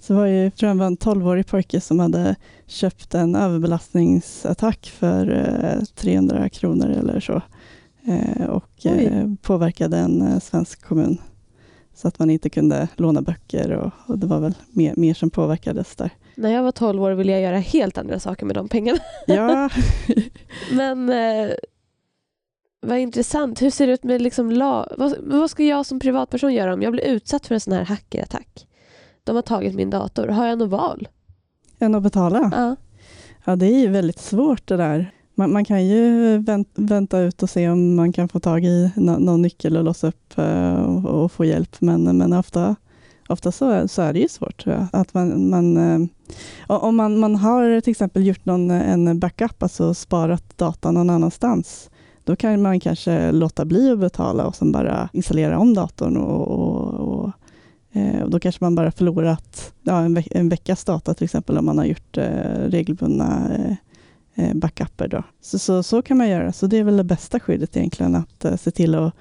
[0.00, 2.36] Så det var ju, tror jag var en 12-årig pojke som hade
[2.66, 7.42] köpt en överbelastningsattack för 300 kronor eller så
[8.48, 9.36] och Oj.
[9.42, 11.18] påverkade en svensk kommun
[11.94, 15.30] så att man inte kunde låna böcker och, och det var väl mer, mer som
[15.30, 16.10] påverkades där.
[16.36, 18.98] När jag var 12 år ville jag göra helt andra saker med de pengarna.
[19.26, 19.70] Ja.
[20.72, 21.50] Men eh,
[22.80, 23.62] vad intressant.
[23.62, 24.92] Hur ser det ut med liksom lag?
[24.98, 27.84] Vad, vad, ska jag som privatperson göra om jag blir utsatt för en sån här
[27.84, 28.66] hackerattack?
[29.24, 30.28] De har tagit min dator.
[30.28, 31.08] Har jag något val?
[31.78, 32.50] Än att betala?
[32.52, 32.76] Ja.
[33.44, 35.12] Ja, det är ju väldigt svårt det där.
[35.34, 38.90] Man, man kan ju vänt, vänta ut och se om man kan få tag i
[38.96, 42.76] no, någon nyckel och låsa upp eh, och, och, få hjälp, men, men ofta
[43.28, 44.62] ofta så, så är det ju svårt.
[44.62, 44.86] Tror jag.
[44.92, 46.08] Att man, man, eh,
[46.66, 51.90] om man, man har till exempel gjort någon, en backup, alltså sparat data någon annanstans,
[52.24, 56.48] då kan man kanske låta bli att betala och sen bara installera om datorn och,
[56.48, 57.30] och, och
[57.92, 61.58] eh, och då kanske man bara förlorat ja, en, ve en veckas data till exempel
[61.58, 63.76] om man har gjort eh, regelbundna eh,
[64.34, 65.08] Eh, backuper.
[65.08, 65.22] Då.
[65.40, 66.52] Så, så, så kan man göra.
[66.52, 69.14] Så det är väl det bästa skyddet egentligen, att eh, se till att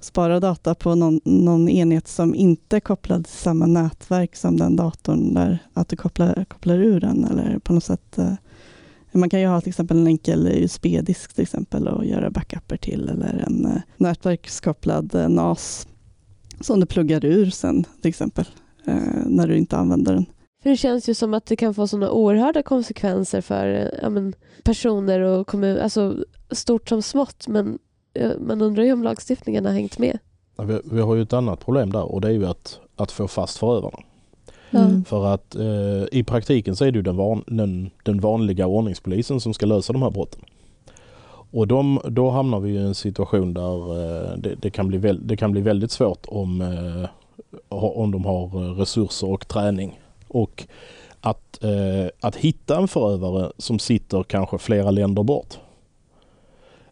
[0.00, 4.76] spara data på någon, någon enhet som inte är kopplad till samma nätverk som den
[4.76, 8.34] datorn, där att du kopplar, kopplar ur den eller på något sätt eh,
[9.12, 13.08] man kan ju ha till exempel en enkel USB-disk till exempel och göra backuper till
[13.08, 15.88] eller en eh, nätverkskopplad eh, NAS
[16.60, 18.46] som du pluggar ur sen till exempel
[18.86, 20.26] eh, när du inte använder den.
[20.62, 24.34] För Det känns ju som att det kan få sådana oerhörda konsekvenser för ja, men,
[24.62, 26.16] personer och kommuner, alltså
[26.50, 27.78] stort som smått men
[28.38, 30.18] man undrar ju om lagstiftningen har hängt med.
[30.62, 33.28] Vi, vi, har ju ett annat problem där och det är ju att, att få
[33.28, 33.98] fast förövarna.
[34.70, 35.04] Mm.
[35.04, 39.40] För att eh, i praktiken så är det ju den, van, den, den, vanliga ordningspolisen
[39.40, 40.40] som ska lösa de här brotten.
[41.50, 43.90] Och de, då hamnar vi i en situation där
[44.32, 47.08] eh, det, det, kan bli väl, det kan bli väldigt svårt om, eh,
[47.68, 50.00] om de har resurser och träning.
[50.32, 50.66] Och
[51.20, 55.58] att, eh, att hitta en förövare som sitter kanske flera länder bort.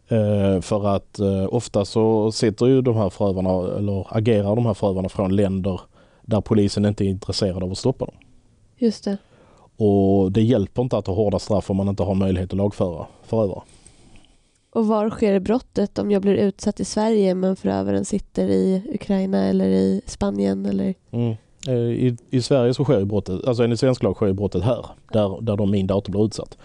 [0.07, 4.73] Eh, för att eh, ofta så sitter ju de här förövarna eller agerar de här
[4.73, 5.81] förövarna från länder
[6.21, 8.15] där polisen inte är intresserad av att stoppa dem.
[8.77, 9.17] Just det.
[9.77, 13.05] Och det hjälper inte att ha hårda straff om man inte har möjlighet att lagföra
[13.23, 13.61] förövare.
[14.73, 19.45] Och var sker brottet om jag blir utsatt i Sverige men förövaren sitter i Ukraina
[19.45, 20.65] eller i Spanien?
[20.65, 20.93] Eller?
[21.11, 21.35] Mm.
[21.67, 24.63] Eh, I, I Sverige så sker ju brottet, alltså enligt svensk lag sker ju brottet
[24.63, 26.57] här, där, där de min dator blir utsatt.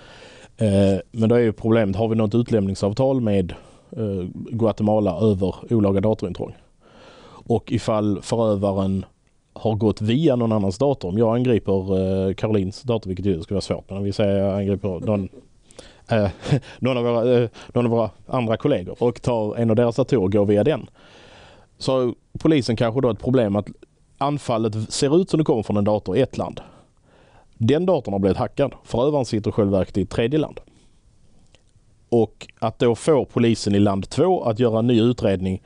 [0.57, 3.55] Eh, men då är ju problemet, har vi något utlämningsavtal med
[3.91, 6.55] eh, Guatemala över olaga datorintrång?
[7.49, 9.05] Och ifall förövaren
[9.53, 11.09] har gått via någon annans dator.
[11.09, 14.37] Om jag angriper eh, Karolins dator, vilket ju skulle vara svårt, men om vi säger
[14.37, 15.29] jag angriper någon,
[16.11, 16.29] eh,
[16.79, 20.23] någon, av våra, eh, någon av våra andra kollegor och tar en av deras datorer
[20.23, 20.87] och går via den.
[21.79, 23.69] Så har polisen kanske då ett problem att
[24.19, 26.61] anfallet ser ut som det kommer från en dator i ett land.
[27.59, 28.75] Den datorn har blivit hackad.
[28.85, 30.61] Förövaren sitter självverkligt i ett tredje land.
[32.09, 35.63] Och att då få polisen i land två att göra en ny utredning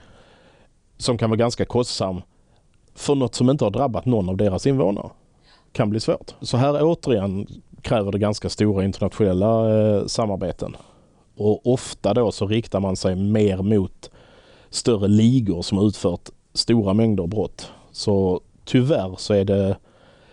[0.99, 2.23] som kan vara ganska kostsam
[2.95, 5.11] för något som inte har drabbat någon av deras invånare
[5.73, 6.35] kan bli svårt.
[6.41, 7.47] Så här återigen
[7.83, 10.77] kräver det ganska stora internationella eh, samarbeten.
[11.37, 14.11] Och ofta då så riktar man sig mer mot
[14.71, 17.73] större ligor som har utfört stora mängder brott.
[17.93, 19.77] Så tyvärr så är det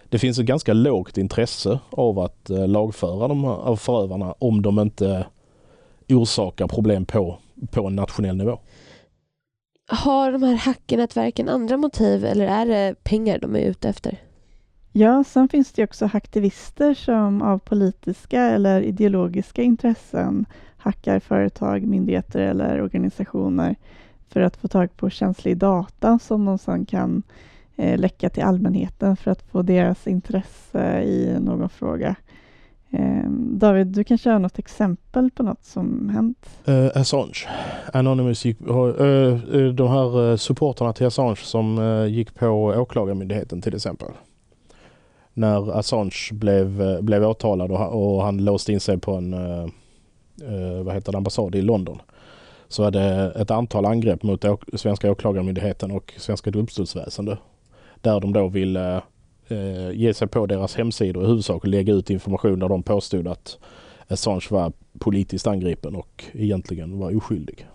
[0.10, 4.62] det finns ett ganska lågt intresse av att eh, lagföra de här, av förövarna om
[4.62, 5.26] de inte
[6.10, 7.38] orsakar problem på,
[7.72, 8.60] på en nationell nivå.
[9.90, 14.18] Har de här hackernätverken andra motiv eller är det pengar de är ute efter?
[14.92, 20.46] Ja, sen finns det också aktivister som av politiska eller ideologiska intressen
[20.78, 23.76] hackar företag, myndigheter eller organisationer
[24.30, 27.24] för att få tag på känslig data som de sedan kan
[27.76, 32.16] eh, läcka till allmänheten för att få deras intresse i någon fråga.
[32.90, 36.50] Eh, David, du kanske har något exempel på något som hänt?
[36.68, 37.48] Uh, Assange.
[37.94, 44.10] Anonymous gick, uh, de här supporterna till Assange som uh, gick på åklagarmyndigheten till exempel.
[45.34, 49.36] När Assange blev, blev åtalad och, och han låste in sig på en
[50.86, 52.00] vad heter det, ambassad i London
[52.70, 57.38] så är det ett antal angrepp mot svenska åklagarmyndigheten och svenska domstolsväsende.
[58.02, 59.02] Där de då ville
[59.48, 63.28] eh, ge sig på deras hemsidor i huvudsak och lägga ut information där de påstod
[63.28, 63.58] att
[64.08, 67.68] Assange var politiskt angripen och egentligen var oskyldig.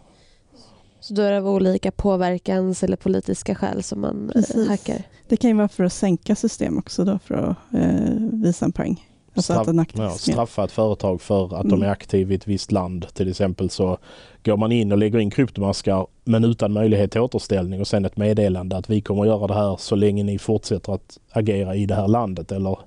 [1.01, 4.69] Så då är det av olika påverkans eller politiska skäl som man eh, Precis.
[4.69, 5.03] hackar?
[5.29, 8.73] Det kan ju vara för att sänka system också då för att eh, visa en
[8.73, 9.12] poäng.
[9.37, 11.69] Straff, ja, straffa ett företag för att mm.
[11.69, 13.07] de är aktiva i ett visst land.
[13.15, 13.99] Till exempel så
[14.45, 18.17] går man in och lägger in kryptomaskar men utan möjlighet till återställning och sen ett
[18.17, 21.87] meddelande att vi kommer att göra det här så länge ni fortsätter att agera i
[21.87, 22.53] det här landet.
[22.53, 22.79] Eller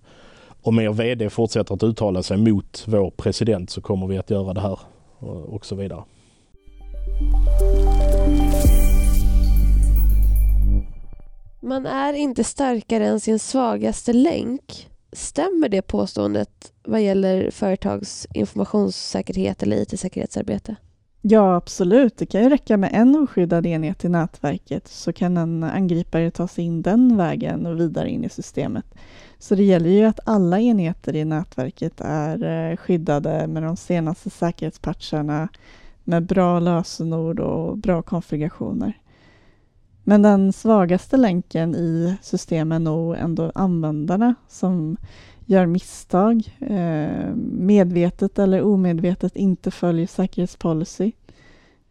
[0.61, 4.53] om er VD fortsätter att uttala sig mot vår president så kommer vi att göra
[4.53, 4.79] det här
[5.47, 6.03] och så vidare.
[11.61, 14.87] Man är inte starkare än sin svagaste länk.
[15.15, 20.75] Stämmer det påståendet vad gäller företags informationssäkerhet eller IT-säkerhetsarbete?
[21.21, 22.17] Ja, absolut.
[22.17, 26.47] Det kan ju räcka med en oskyddad enhet i nätverket så kan en angripare ta
[26.47, 28.85] sig in den vägen och vidare in i systemet.
[29.39, 34.29] Så det gäller ju att alla enheter i nätverket är eh, skyddade med de senaste
[34.29, 35.47] säkerhetspatcharna
[36.03, 38.93] med bra lösenord och bra konfigurationer.
[40.07, 44.97] Men den svagaste länken i systemen är nog ändå användarna som
[45.45, 51.11] gör misstag, eh, medvetet eller omedvetet inte följer säkerhetspolicy.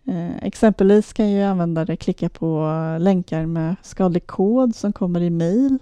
[0.05, 2.69] Eh, exempelvis kan ju användare klicka på
[3.01, 5.79] länkar med skadlig kod som kommer i mejl.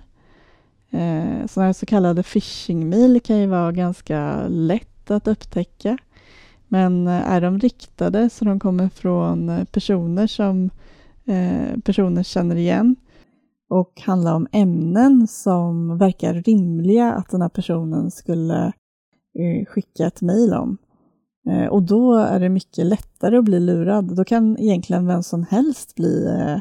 [0.91, 5.99] Eh, sådana här så kallade phishing-mejl kan ju vara ganska lätt att upptäcka.
[6.68, 10.70] Men eh, är de riktade så de kommer från personer som
[11.27, 12.97] Eh, personer känner igen
[13.70, 18.73] och handla om ämnen som verkar rimliga att den här personen skulle
[19.39, 20.79] eh, skicka ett mejl om.
[21.51, 24.16] Eh, och då är det mycket lättare att bli lurad.
[24.16, 26.61] Då kan egentligen vem som helst bli eh,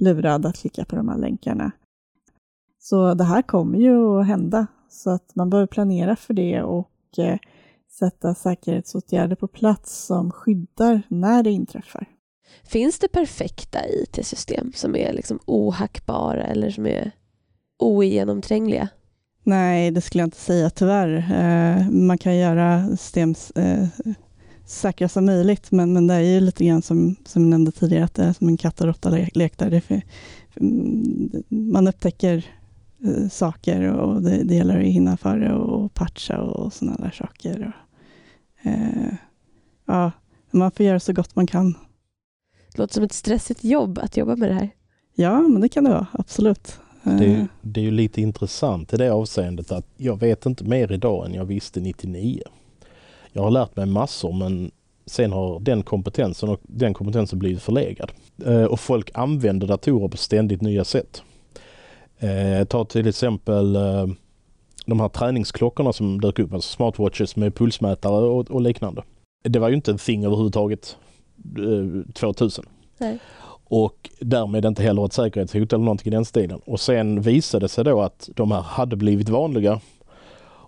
[0.00, 1.72] lurad att klicka på de här länkarna.
[2.78, 7.18] Så det här kommer ju att hända, så att man behöver planera för det och
[7.18, 7.38] eh,
[7.98, 12.13] sätta säkerhetsåtgärder på plats som skyddar när det inträffar.
[12.62, 17.10] Finns det perfekta IT-system som är liksom ohackbara eller som är
[17.78, 18.88] ogenomträngliga?
[19.42, 21.16] Nej, det skulle jag inte säga tyvärr.
[21.16, 23.86] Eh, man kan göra system eh,
[24.64, 28.04] säkra som möjligt, men, men det är ju lite grann som, som jag nämnde tidigare,
[28.04, 29.70] att det är som en katt och råtta-lek där.
[29.70, 30.02] Det,
[30.56, 32.46] mm, man upptäcker
[33.04, 37.72] eh, saker och det, det gäller att hinna före och patcha och sådana där saker.
[37.72, 39.14] Och, eh,
[39.86, 40.12] ja,
[40.50, 41.74] man får göra så gott man kan.
[42.74, 44.70] Det låter som ett stressigt jobb att jobba med det här.
[45.14, 46.78] Ja, men det kan det vara, absolut.
[47.02, 47.44] Det är, eh.
[47.62, 51.34] det är ju lite intressant i det avseendet att jag vet inte mer idag än
[51.34, 52.42] jag visste 99.
[53.32, 54.70] Jag har lärt mig massor men
[55.06, 58.12] sen har den kompetensen och den kompetensen blivit förlegad.
[58.46, 61.22] Eh, och folk använder datorer på ständigt nya sätt.
[62.18, 63.78] Eh, ta till exempel
[64.86, 69.02] de här träningsklockorna som dök upp, alltså smartwatches med pulsmätare och, och liknande.
[69.44, 70.96] Det var ju inte en thing överhuvudtaget
[72.14, 72.64] 2000.
[72.98, 73.18] Nej.
[73.64, 76.60] Och därmed inte heller ett säkerhetshot eller någonting i den stilen.
[76.66, 79.80] Och sen visade det sig då att de här hade blivit vanliga.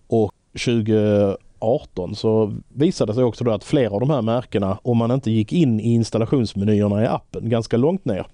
[0.06, 4.98] Och 2018 så visade det sig också då att flera av de här märkena, om
[4.98, 8.26] man inte gick in i installationsmenyerna i appen ganska långt ner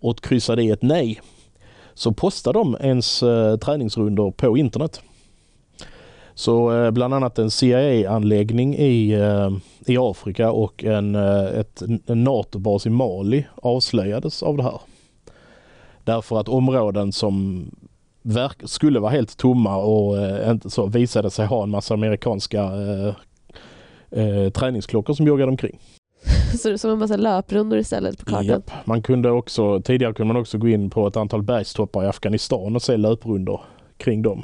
[0.00, 1.20] och kryssade i ett nej,
[1.94, 5.02] så postade de ens eh, träningsrundor på internet.
[6.38, 9.50] Så eh, bland annat en CIA-anläggning i, eh,
[9.86, 14.80] i Afrika och en, eh, ett, en NATO-bas i Mali avslöjades av det här.
[16.04, 17.64] Därför att områden som
[18.22, 22.62] verk, skulle vara helt tomma och eh, inte så visade sig ha en massa amerikanska
[22.62, 23.14] eh,
[24.20, 25.78] eh, träningsklockor som joggade omkring.
[26.58, 28.46] Så det som en massa löprundor istället på kartan.
[28.46, 28.70] Japp.
[28.84, 32.76] Man kunde också, tidigare kunde man också gå in på ett antal bergstoppar i Afghanistan
[32.76, 33.60] och se löprundor
[33.96, 34.42] kring dem.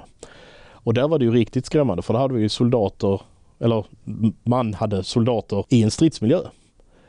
[0.85, 3.21] Och där var det ju riktigt skrämmande för där hade vi ju soldater,
[3.61, 3.85] eller
[4.43, 6.41] man hade soldater i en stridsmiljö.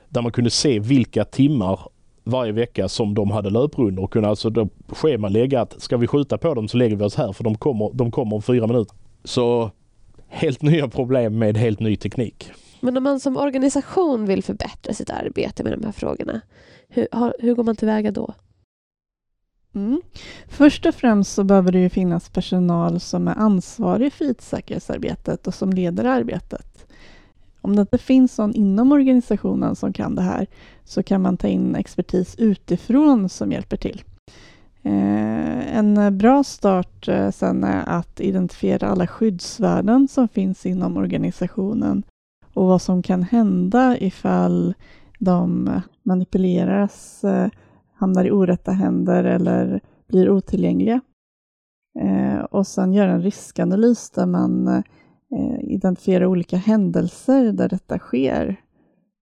[0.10, 1.80] Där man kunde se vilka timmar
[2.24, 6.38] varje vecka som de hade löprundor och kunde alltså då schemalägga att ska vi skjuta
[6.38, 8.96] på dem så lägger vi oss här för de kommer, de kommer om fyra minuter.
[9.24, 9.72] Så
[10.28, 12.52] helt nya problem med helt ny teknik.
[12.80, 16.42] Men om man som organisation vill förbättra sitt arbete med de här frågorna,
[16.90, 17.08] hur,
[17.40, 18.34] hur går man tillväga då?
[19.76, 20.02] Mm.
[20.48, 25.54] Först och främst så behöver det ju finnas personal som är ansvarig för IT-säkerhetsarbetet och
[25.54, 26.86] som leder arbetet.
[27.62, 30.48] Om det inte finns någon inom organisationen som kan det här
[30.84, 34.04] så kan man ta in expertis utifrån som hjälper till.
[34.84, 42.04] Eh, en bra start eh, sen är att identifiera alla skyddsvärden som finns inom organisationen
[42.54, 44.74] och vad som kan hända ifall
[45.20, 45.70] de
[46.04, 47.48] manipuleras, eh,
[47.96, 51.02] hamnar i orätta händer eller blir otillgängliga.
[52.00, 58.62] Eh, och sen göra en riskanalys där man eh, identifierar olika händelser där detta sker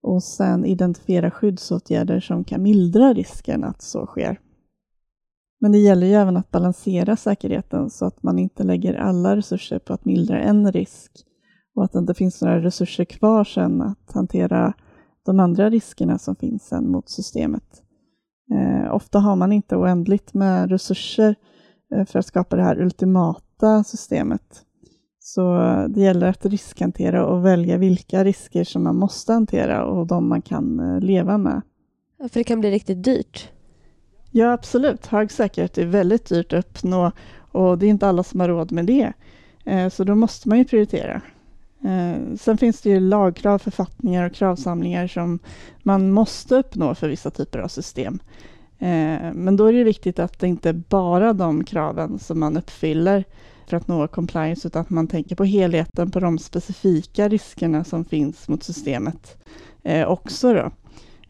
[0.03, 4.39] och sen identifiera skyddsåtgärder som kan mildra risken att så sker.
[5.61, 9.79] Men det gäller ju även att balansera säkerheten så att man inte lägger alla resurser
[9.79, 11.11] på att mildra en risk
[11.75, 14.73] och att det inte finns några resurser kvar sen att hantera
[15.25, 17.82] de andra riskerna som finns sen mot systemet.
[18.53, 21.35] Eh, ofta har man inte oändligt med resurser
[21.95, 24.61] eh, för att skapa det här ultimata systemet.
[25.19, 25.57] Så
[25.89, 30.41] det gäller att riskhantera och välja vilka risker som man måste hantera och de man
[30.41, 31.61] kan eh, leva med.
[32.19, 33.49] Ja, för det kan bli riktigt dyrt.
[34.31, 35.05] Ja, absolut.
[35.05, 37.11] Hög säkerhet är väldigt dyrt att uppnå
[37.51, 39.13] och det är inte alla som har råd med det.
[39.65, 41.21] Eh, så då måste man ju prioritera.
[41.83, 45.39] Eh, sen finns det ju lagkrav, författningar och kravsamlingar som
[45.83, 48.19] man måste uppnå för vissa typer av system.
[48.79, 52.57] Eh, men då är det viktigt att det inte bara är de kraven som man
[52.57, 53.23] uppfyller
[53.67, 58.05] för att nå compliance, utan att man tänker på helheten, på de specifika riskerna som
[58.05, 59.37] finns mot systemet
[59.83, 60.53] eh, också.
[60.53, 60.71] Då.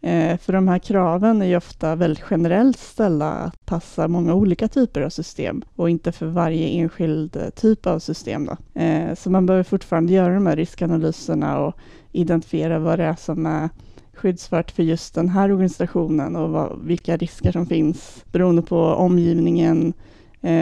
[0.04, 4.68] Eh, för de här kraven är ju ofta väldigt generellt ställda att passa många olika
[4.68, 8.46] typer av system och inte för varje enskild eh, typ av system.
[8.46, 8.82] Då.
[8.82, 11.76] Eh, så man behöver fortfarande göra de här riskanalyserna och
[12.12, 13.70] identifiera vad det är som är
[14.14, 19.94] skyddsvärt för just den här organisationen och vad, vilka risker som finns beroende på omgivningen,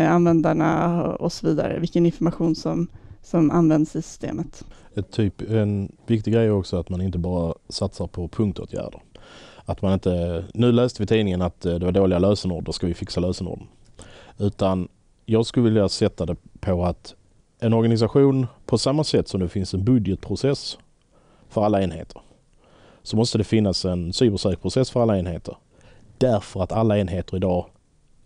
[0.07, 2.87] användarna och så vidare, vilken information som,
[3.21, 4.65] som används i systemet.
[4.95, 9.01] Ett typ, en viktig grej är också att man inte bara satsar på punktåtgärder.
[9.65, 12.71] Att man inte, nu läste vi i tidningen att eh, det var dåliga lösenord, då
[12.71, 13.67] ska vi fixa lösenorden.
[14.37, 14.87] Utan
[15.25, 17.15] jag skulle vilja sätta det på att
[17.59, 20.77] en organisation på samma sätt som det finns en budgetprocess
[21.49, 22.21] för alla enheter
[23.03, 25.57] så måste det finnas en cybersäkerhetsprocess för alla enheter.
[26.17, 27.65] Därför att alla enheter idag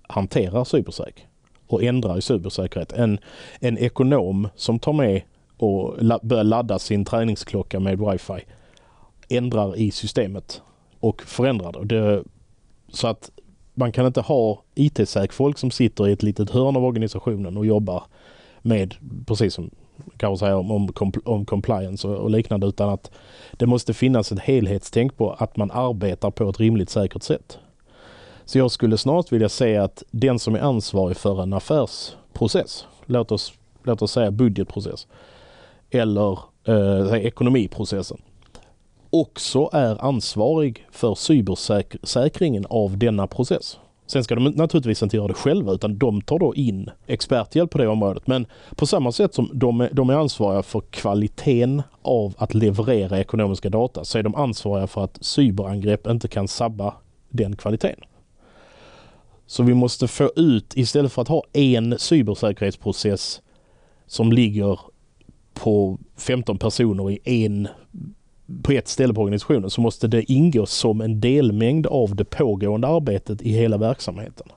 [0.02, 1.30] hanterar cybersäkerhet
[1.68, 2.94] och ändrar i cybersäkerhet.
[2.94, 3.20] En,
[3.60, 5.22] en ekonom som tar med
[5.58, 8.46] och la, börjar ladda sin träningsklocka med wifi
[9.30, 10.62] ändrar i systemet
[11.06, 12.24] och förändrar det.
[12.90, 13.32] Så att
[13.74, 17.66] man kan inte ha IT-säk folk som sitter i ett litet hörn av organisationen och
[17.66, 18.04] jobbar
[18.62, 18.96] med,
[19.26, 19.70] precis som
[20.18, 20.90] kanske säga om, om,
[21.26, 23.12] om compliance och, och, liknande, utan att
[23.52, 27.60] det måste finnas ett helhetstänk på att man arbetar på ett rimligt säkert sätt.
[28.46, 33.32] Så jag skulle snart vilja säga att den som är ansvarig för en affärsprocess, låt
[33.32, 33.54] oss,
[33.84, 35.08] låt oss säga budgetprocess,
[35.90, 38.22] eller eh, ekonomiprocessen,
[39.22, 43.80] också är ansvarig för cybersäkringen av denna process.
[44.08, 47.78] Sen ska de naturligtvis inte göra det själva utan de tar då in experthjälp på
[47.78, 48.28] det området.
[48.28, 48.46] Men
[48.76, 53.70] på samma sätt som de är, de är ansvariga för kvaliteten av att leverera ekonomiska
[53.70, 56.94] data så är de ansvariga för att cyberangrepp inte kan sabba
[57.30, 58.00] den kvaliteten.
[59.48, 63.42] Så vi måste få ut, istället för att ha en cybersäkerhetsprocess
[64.08, 64.80] som ligger
[65.54, 67.68] på 15 personer i en,
[68.64, 72.88] på ett ställe på organisationen, så måste det ingå som en delmängd av det pågående
[72.88, 74.48] arbetet i hela verksamheten.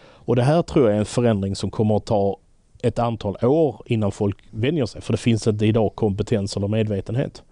[0.00, 2.36] Och det här tror jag är en förändring som kommer att ta
[2.82, 7.42] ett antal år innan folk vänjer sig, för det finns inte idag kompetens eller medvetenhet.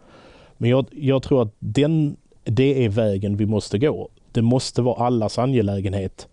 [0.56, 4.08] Men jag, jag tror att den, det är vägen vi måste gå.
[4.32, 6.28] Det måste vara allas angelägenhet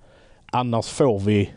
[0.55, 1.49] Annars får vi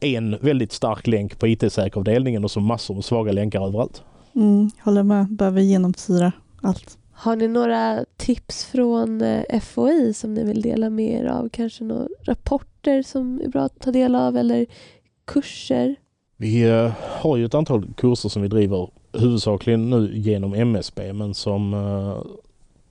[0.00, 4.02] en väldigt stark länk på IT-säkeravdelningen och så massor med svaga länkar överallt.
[4.34, 6.98] Mm, håller med, behöver genomsyra allt.
[7.14, 11.48] Har ni några tips från eh, FOI som ni vill dela med er av?
[11.48, 14.66] Kanske några rapporter som är bra att ta del av eller
[15.24, 15.96] kurser?
[16.36, 21.34] Vi eh, har ju ett antal kurser som vi driver huvudsakligen nu genom MSB men
[21.34, 22.22] som, eh,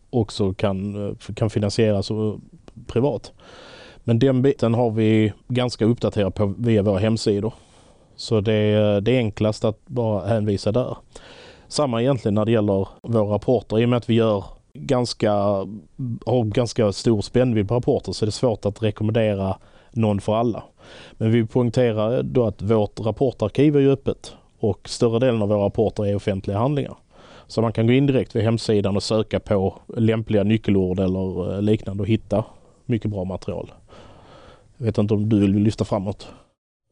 [0.09, 0.95] också kan,
[1.35, 2.11] kan finansieras
[2.87, 3.31] privat.
[4.03, 7.53] Men den biten har vi ganska uppdaterat på via våra hemsidor.
[8.15, 10.97] Så det, det är enklast att bara hänvisa där.
[11.73, 13.79] Samma egentligen när det gäller våra rapporter.
[13.79, 14.43] I och med att vi gör
[14.73, 15.31] ganska,
[16.25, 19.57] har ganska stor spännvidd på rapporter så är det svårt att rekommendera
[19.91, 20.63] någon för alla.
[21.11, 25.65] Men vi poängterar då att vårt rapportarkiv är ju öppet och större delen av våra
[25.65, 26.95] rapporter är offentliga handlingar.
[27.47, 31.61] Så man kan gå in direkt vid hemsidan och söka på lämpliga nyckelord eller eh,
[31.61, 32.43] liknande och hitta
[32.85, 33.71] mycket bra material.
[34.77, 36.27] Jag vet inte om du vill lyfta framåt?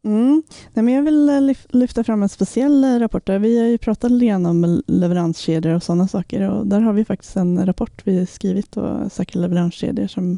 [0.03, 0.43] Mm.
[0.73, 3.25] Nej, men jag vill eh, lyfta fram en speciell eh, rapport.
[3.25, 3.39] Där.
[3.39, 7.35] Vi har ju pratat lite om leveranskedjor och sådana saker och där har vi faktiskt
[7.35, 10.37] en rapport vi skrivit och säkra leveranskedjor som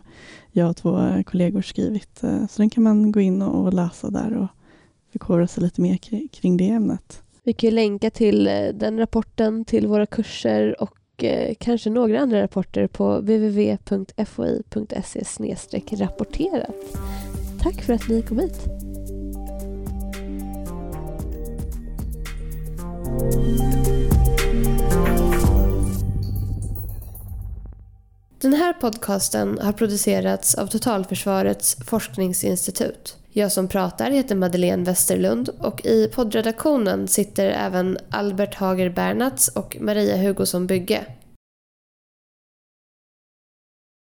[0.52, 2.18] jag och två eh, kollegor skrivit.
[2.50, 4.48] Så den kan man gå in och läsa där och
[5.12, 5.98] förkovra sig lite mer
[6.28, 7.22] kring det ämnet.
[7.44, 8.44] Vi kan länka till
[8.74, 10.98] den rapporten till våra kurser och
[11.60, 14.06] kanske några andra rapporter på www.foi.se
[15.96, 16.76] rapporterat.
[17.62, 18.83] Tack för att ni kom hit.
[28.42, 33.18] Den här podcasten har producerats av Totalförsvarets forskningsinstitut.
[33.32, 39.78] Jag som pratar heter Madeleine Westerlund och i poddredaktionen sitter även Albert Hager Bernats och
[39.80, 41.06] Maria Hugosson Bygge.